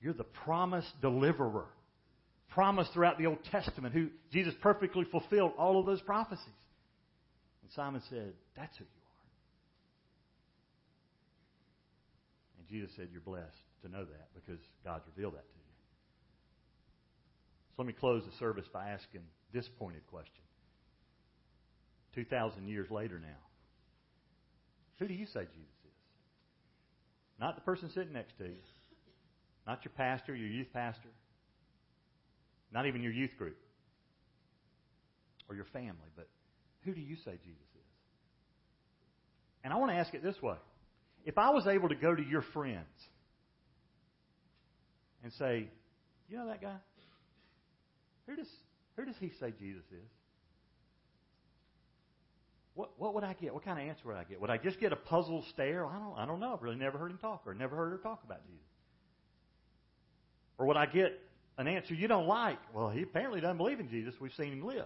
You're 0.00 0.14
the 0.14 0.22
promised 0.22 0.92
deliverer. 1.02 1.66
Promised 2.50 2.92
throughout 2.92 3.18
the 3.18 3.26
Old 3.26 3.42
Testament, 3.50 3.94
who 3.94 4.10
Jesus 4.32 4.54
perfectly 4.62 5.04
fulfilled 5.10 5.54
all 5.58 5.80
of 5.80 5.86
those 5.86 6.00
prophecies. 6.02 6.46
And 7.62 7.72
Simon 7.74 8.00
said, 8.08 8.32
That's 8.56 8.76
who 8.78 8.84
you 8.84 9.00
are. 9.02 9.26
And 12.60 12.68
Jesus 12.68 12.94
said, 12.94 13.08
You're 13.10 13.22
blessed 13.22 13.42
to 13.82 13.88
know 13.88 14.04
that 14.04 14.28
because 14.36 14.60
God's 14.84 15.02
revealed 15.16 15.34
that 15.34 15.48
to 15.50 15.58
you. 15.58 15.64
So 17.70 17.82
let 17.82 17.88
me 17.88 17.92
close 17.92 18.22
the 18.24 18.36
service 18.38 18.66
by 18.72 18.90
asking 18.90 19.22
this 19.52 19.68
pointed 19.80 20.06
question. 20.06 20.45
2,000 22.16 22.66
years 22.66 22.90
later 22.90 23.20
now, 23.20 23.38
Who 24.98 25.06
do 25.06 25.14
you 25.14 25.26
say 25.26 25.40
Jesus 25.40 25.78
is? 25.84 26.00
Not 27.38 27.54
the 27.54 27.60
person 27.60 27.90
sitting 27.94 28.14
next 28.14 28.36
to 28.38 28.44
you. 28.44 28.56
Not 29.66 29.84
your 29.84 29.92
pastor, 29.96 30.34
your 30.34 30.48
youth 30.48 30.68
pastor. 30.72 31.10
Not 32.72 32.86
even 32.86 33.02
your 33.02 33.12
youth 33.12 33.36
group. 33.36 33.58
Or 35.48 35.54
your 35.54 35.66
family. 35.66 36.10
But 36.16 36.28
who 36.84 36.94
do 36.94 37.00
you 37.00 37.16
say 37.16 37.32
Jesus 37.44 37.60
is? 37.74 37.90
And 39.62 39.72
I 39.72 39.76
want 39.76 39.92
to 39.92 39.96
ask 39.96 40.14
it 40.14 40.22
this 40.22 40.40
way. 40.42 40.56
If 41.26 41.36
I 41.36 41.50
was 41.50 41.66
able 41.66 41.90
to 41.90 41.94
go 41.94 42.14
to 42.14 42.22
your 42.22 42.42
friends 42.54 42.86
and 45.22 45.32
say, 45.34 45.68
you 46.28 46.38
know 46.38 46.46
that 46.46 46.62
guy? 46.62 46.76
Who 48.26 48.36
does, 48.36 48.48
who 48.96 49.04
does 49.04 49.16
he 49.20 49.30
say 49.38 49.52
Jesus 49.58 49.84
is? 49.92 50.10
What, 52.76 52.90
what 52.98 53.14
would 53.14 53.24
I 53.24 53.32
get? 53.32 53.54
What 53.54 53.64
kind 53.64 53.80
of 53.80 53.88
answer 53.88 54.02
would 54.04 54.16
I 54.16 54.24
get? 54.24 54.38
Would 54.38 54.50
I 54.50 54.58
just 54.58 54.78
get 54.78 54.92
a 54.92 54.96
puzzled 54.96 55.44
stare? 55.46 55.86
I 55.86 55.98
don't, 55.98 56.14
I 56.18 56.26
don't 56.26 56.38
know. 56.38 56.52
I've 56.52 56.62
really 56.62 56.76
never 56.76 56.98
heard 56.98 57.10
him 57.10 57.16
talk 57.16 57.42
or 57.46 57.54
never 57.54 57.74
heard 57.74 57.90
her 57.90 57.98
talk 57.98 58.22
about 58.22 58.46
Jesus. 58.46 58.60
Or 60.58 60.66
would 60.66 60.76
I 60.76 60.84
get 60.84 61.18
an 61.56 61.68
answer 61.68 61.94
you 61.94 62.06
don't 62.06 62.26
like? 62.26 62.58
Well, 62.74 62.90
he 62.90 63.00
apparently 63.00 63.40
doesn't 63.40 63.56
believe 63.56 63.80
in 63.80 63.88
Jesus. 63.88 64.14
We've 64.20 64.32
seen 64.36 64.52
him 64.52 64.66
live. 64.66 64.84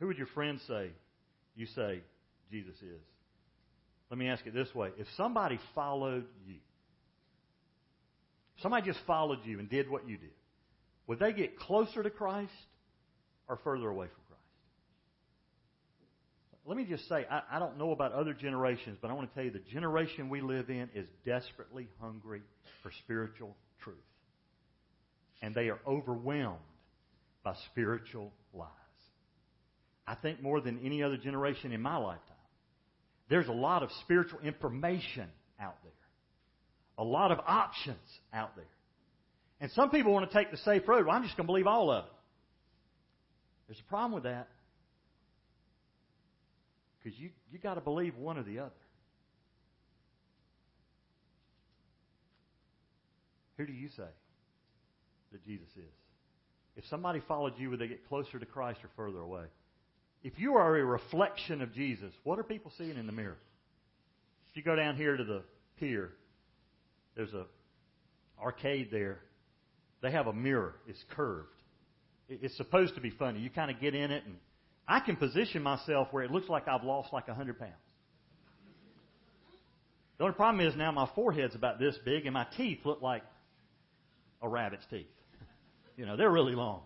Who 0.00 0.08
would 0.08 0.18
your 0.18 0.26
friends 0.26 0.60
say 0.66 0.90
you 1.54 1.66
say 1.66 2.00
Jesus 2.50 2.74
is? 2.82 3.00
Let 4.10 4.18
me 4.18 4.28
ask 4.28 4.44
it 4.44 4.54
this 4.54 4.74
way. 4.74 4.90
If 4.98 5.06
somebody 5.16 5.60
followed 5.74 6.26
you, 6.46 6.56
somebody 8.60 8.86
just 8.86 9.00
followed 9.06 9.38
you 9.44 9.60
and 9.60 9.70
did 9.70 9.88
what 9.88 10.08
you 10.08 10.16
did, 10.16 10.30
would 11.06 11.18
they 11.18 11.32
get 11.32 11.58
closer 11.58 12.02
to 12.02 12.10
Christ 12.10 12.52
or 13.48 13.58
further 13.62 13.88
away 13.88 14.06
from 14.06 14.22
Christ? 14.26 14.42
Let 16.66 16.76
me 16.76 16.84
just 16.84 17.08
say, 17.08 17.24
I, 17.30 17.42
I 17.52 17.58
don't 17.60 17.78
know 17.78 17.92
about 17.92 18.12
other 18.12 18.34
generations, 18.34 18.98
but 19.00 19.10
I 19.10 19.14
want 19.14 19.28
to 19.28 19.34
tell 19.34 19.44
you 19.44 19.52
the 19.52 19.70
generation 19.72 20.28
we 20.28 20.40
live 20.40 20.68
in 20.68 20.88
is 20.94 21.06
desperately 21.24 21.86
hungry 22.00 22.42
for 22.82 22.90
spiritual 23.04 23.56
truth. 23.82 23.96
And 25.42 25.54
they 25.54 25.68
are 25.68 25.78
overwhelmed 25.86 26.58
by 27.44 27.54
spiritual 27.70 28.32
lies. 28.52 28.68
I 30.08 30.16
think 30.16 30.42
more 30.42 30.60
than 30.60 30.80
any 30.84 31.04
other 31.04 31.16
generation 31.16 31.70
in 31.72 31.80
my 31.80 31.96
lifetime. 31.96 32.36
There's 33.28 33.48
a 33.48 33.52
lot 33.52 33.82
of 33.82 33.90
spiritual 34.02 34.40
information 34.40 35.28
out 35.60 35.76
there. 35.82 35.92
A 36.98 37.04
lot 37.04 37.30
of 37.30 37.38
options 37.46 37.98
out 38.32 38.56
there. 38.56 38.64
And 39.60 39.70
some 39.72 39.90
people 39.90 40.12
want 40.12 40.30
to 40.30 40.36
take 40.36 40.50
the 40.50 40.58
safe 40.58 40.86
road. 40.86 41.06
Well, 41.06 41.14
I'm 41.14 41.22
just 41.22 41.36
going 41.36 41.46
to 41.46 41.52
believe 41.52 41.66
all 41.66 41.90
of 41.90 42.04
it. 42.04 42.10
There's 43.68 43.80
a 43.80 43.88
problem 43.88 44.12
with 44.12 44.24
that. 44.24 44.48
Because 47.02 47.18
you, 47.18 47.30
you 47.50 47.58
got 47.58 47.74
to 47.74 47.80
believe 47.80 48.16
one 48.16 48.36
or 48.36 48.42
the 48.42 48.58
other. 48.58 48.70
Who 53.56 53.66
do 53.66 53.72
you 53.72 53.88
say 53.96 54.08
that 55.32 55.44
Jesus 55.46 55.68
is? 55.76 55.94
If 56.76 56.84
somebody 56.90 57.22
followed 57.26 57.54
you, 57.56 57.70
would 57.70 57.78
they 57.78 57.88
get 57.88 58.06
closer 58.08 58.38
to 58.38 58.44
Christ 58.44 58.80
or 58.84 58.90
further 58.96 59.20
away? 59.20 59.44
If 60.22 60.38
you 60.38 60.56
are 60.56 60.76
a 60.76 60.84
reflection 60.84 61.62
of 61.62 61.72
Jesus, 61.72 62.12
what 62.24 62.38
are 62.38 62.42
people 62.42 62.72
seeing 62.76 62.96
in 62.98 63.06
the 63.06 63.12
mirror? 63.12 63.38
If 64.50 64.56
you 64.56 64.62
go 64.62 64.76
down 64.76 64.96
here 64.96 65.16
to 65.16 65.24
the 65.24 65.42
pier, 65.78 66.10
there's 67.14 67.32
a 67.32 67.46
arcade 68.40 68.88
there. 68.90 69.20
They 70.02 70.10
have 70.10 70.26
a 70.26 70.32
mirror. 70.32 70.74
It's 70.86 71.02
curved. 71.10 71.48
It's 72.28 72.56
supposed 72.56 72.94
to 72.96 73.00
be 73.00 73.10
funny. 73.10 73.40
You 73.40 73.50
kind 73.50 73.70
of 73.70 73.80
get 73.80 73.94
in 73.94 74.10
it, 74.10 74.24
and 74.24 74.36
I 74.86 75.00
can 75.00 75.16
position 75.16 75.62
myself 75.62 76.08
where 76.10 76.24
it 76.24 76.30
looks 76.30 76.48
like 76.48 76.68
I've 76.68 76.84
lost 76.84 77.12
like 77.12 77.28
a 77.28 77.34
hundred 77.34 77.58
pounds. 77.58 77.72
The 80.18 80.24
only 80.24 80.34
problem 80.34 80.66
is 80.66 80.74
now 80.76 80.90
my 80.92 81.08
forehead's 81.14 81.54
about 81.54 81.78
this 81.78 81.96
big, 82.04 82.24
and 82.24 82.34
my 82.34 82.46
teeth 82.56 82.80
look 82.84 83.02
like 83.02 83.22
a 84.42 84.48
rabbit's 84.48 84.84
teeth. 84.90 85.06
You 85.96 86.06
know, 86.06 86.16
they're 86.16 86.30
really 86.30 86.54
long. 86.54 86.82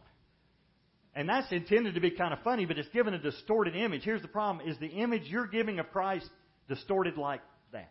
And 1.15 1.29
that's 1.29 1.51
intended 1.51 1.95
to 1.95 2.01
be 2.01 2.13
kind 2.13 2.33
of 2.33 2.41
funny, 2.43 2.67
but 2.67 2.79
it's 2.79 2.89
given 2.91 3.15
a 3.15 3.19
distorted 3.19 3.75
image. 3.75 4.03
Here's 4.05 4.23
the 4.23 4.29
problem 4.29 4.69
is 4.69 4.79
the 4.79 4.87
image 4.87 5.23
you're 5.25 5.47
giving 5.47 5.79
of 5.79 5.91
Christ 5.91 6.29
distorted 6.69 7.17
like 7.17 7.41
that. 7.73 7.91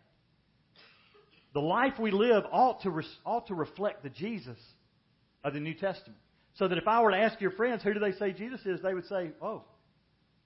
The 1.52 1.60
life 1.60 1.94
we 1.98 2.10
live 2.10 2.44
ought 2.50 2.82
to, 2.82 3.02
ought 3.26 3.48
to 3.48 3.54
reflect 3.54 4.02
the 4.02 4.08
Jesus 4.08 4.56
of 5.44 5.54
the 5.54 5.60
New 5.60 5.74
Testament. 5.74 6.18
So 6.54 6.68
that 6.68 6.78
if 6.78 6.88
I 6.88 7.00
were 7.00 7.10
to 7.10 7.16
ask 7.16 7.40
your 7.40 7.52
friends, 7.52 7.82
who 7.82 7.94
do 7.94 8.00
they 8.00 8.12
say 8.12 8.32
Jesus 8.32 8.60
is? 8.66 8.80
They 8.82 8.94
would 8.94 9.06
say, 9.06 9.30
oh, 9.40 9.62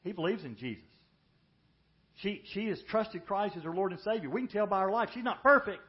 he 0.02 0.12
believes 0.12 0.44
in 0.44 0.56
Jesus. 0.56 0.84
She, 2.16 2.42
she 2.52 2.68
has 2.68 2.78
trusted 2.88 3.26
Christ 3.26 3.56
as 3.56 3.64
her 3.64 3.74
Lord 3.74 3.92
and 3.92 4.00
Savior. 4.02 4.30
We 4.30 4.42
can 4.42 4.50
tell 4.50 4.66
by 4.66 4.82
her 4.82 4.90
life. 4.90 5.08
She's 5.14 5.24
not 5.24 5.42
perfect. 5.42 5.80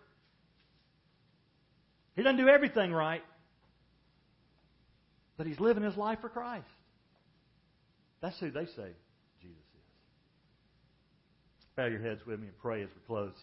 He 2.15 2.23
doesn't 2.23 2.37
do 2.37 2.47
everything 2.47 2.91
right. 2.91 3.21
But 5.37 5.47
he's 5.47 5.59
living 5.59 5.83
his 5.83 5.97
life 5.97 6.19
for 6.21 6.29
Christ. 6.29 6.65
That's 8.21 8.39
who 8.39 8.49
they 8.49 8.65
say 8.65 8.89
Jesus 9.41 9.57
is. 9.75 9.83
Bow 11.75 11.85
your 11.85 12.01
heads 12.01 12.21
with 12.25 12.39
me 12.39 12.47
and 12.47 12.57
pray 12.57 12.81
as 12.81 12.89
we 12.89 13.01
close. 13.05 13.35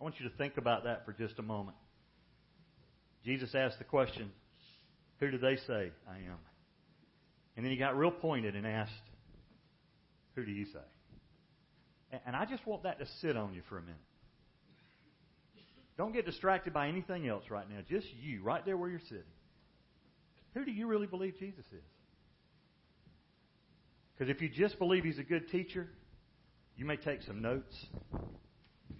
I 0.00 0.04
want 0.04 0.14
you 0.18 0.28
to 0.30 0.36
think 0.36 0.56
about 0.56 0.84
that 0.84 1.04
for 1.04 1.12
just 1.12 1.38
a 1.38 1.42
moment. 1.42 1.76
Jesus 3.24 3.54
asked 3.54 3.78
the 3.78 3.84
question, 3.84 4.30
Who 5.18 5.30
do 5.30 5.38
they 5.38 5.56
say 5.56 5.92
I 6.08 6.16
am? 6.16 6.38
And 7.56 7.64
then 7.64 7.72
he 7.72 7.76
got 7.76 7.96
real 7.96 8.10
pointed 8.10 8.56
and 8.56 8.66
asked, 8.66 8.92
Who 10.34 10.44
do 10.44 10.52
you 10.52 10.66
say? 10.66 12.18
And 12.26 12.34
I 12.34 12.44
just 12.44 12.66
want 12.66 12.84
that 12.84 12.98
to 12.98 13.06
sit 13.20 13.36
on 13.36 13.54
you 13.54 13.62
for 13.68 13.78
a 13.78 13.82
minute. 13.82 13.96
Don't 15.96 16.12
get 16.12 16.24
distracted 16.24 16.72
by 16.72 16.88
anything 16.88 17.28
else 17.28 17.44
right 17.50 17.68
now. 17.68 17.76
Just 17.88 18.06
you, 18.22 18.42
right 18.42 18.64
there 18.64 18.76
where 18.76 18.88
you're 18.88 19.00
sitting. 19.00 19.22
Who 20.54 20.64
do 20.64 20.72
you 20.72 20.86
really 20.86 21.06
believe 21.06 21.38
Jesus 21.38 21.64
is? 21.66 21.84
Because 24.14 24.34
if 24.34 24.42
you 24.42 24.48
just 24.48 24.78
believe 24.78 25.04
he's 25.04 25.18
a 25.18 25.22
good 25.22 25.50
teacher, 25.50 25.88
you 26.76 26.84
may 26.84 26.96
take 26.96 27.22
some 27.22 27.42
notes. 27.42 27.74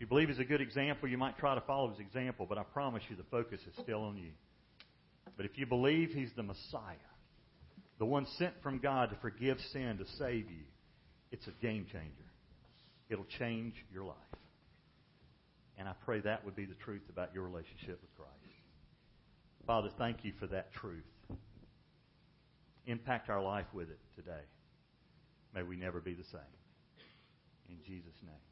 If 0.01 0.05
you 0.05 0.09
believe 0.09 0.31
he's 0.31 0.39
a 0.39 0.45
good 0.45 0.63
example, 0.63 1.11
you 1.11 1.19
might 1.19 1.37
try 1.37 1.55
to 1.55 1.61
follow 1.61 1.91
his 1.91 1.99
example, 1.99 2.47
but 2.49 2.57
I 2.57 2.63
promise 2.63 3.03
you 3.11 3.17
the 3.17 3.23
focus 3.25 3.61
is 3.69 3.75
still 3.83 4.01
on 4.01 4.17
you. 4.17 4.31
But 5.37 5.45
if 5.45 5.59
you 5.59 5.67
believe 5.67 6.09
he's 6.15 6.31
the 6.35 6.43
Messiah, 6.43 6.97
the 7.99 8.07
one 8.07 8.25
sent 8.39 8.55
from 8.63 8.79
God 8.79 9.11
to 9.11 9.17
forgive 9.17 9.59
sin, 9.75 9.99
to 9.99 10.07
save 10.17 10.51
you, 10.51 10.65
it's 11.31 11.47
a 11.49 11.51
game 11.61 11.85
changer. 11.93 12.31
It'll 13.11 13.27
change 13.39 13.75
your 13.93 14.05
life. 14.05 14.17
And 15.77 15.87
I 15.87 15.93
pray 16.07 16.21
that 16.21 16.47
would 16.47 16.57
be 16.57 16.65
the 16.65 16.77
truth 16.83 17.03
about 17.11 17.35
your 17.35 17.45
relationship 17.45 18.01
with 18.01 18.17
Christ. 18.17 18.55
Father, 19.67 19.91
thank 19.99 20.25
you 20.25 20.33
for 20.41 20.47
that 20.47 20.73
truth. 20.73 21.05
Impact 22.87 23.29
our 23.29 23.43
life 23.43 23.67
with 23.75 23.91
it 23.91 24.01
today. 24.17 24.47
May 25.55 25.63
we 25.63 25.77
never 25.77 26.01
be 26.01 26.15
the 26.15 26.25
same. 26.25 26.41
In 27.69 27.77
Jesus' 27.87 28.17
name. 28.23 28.50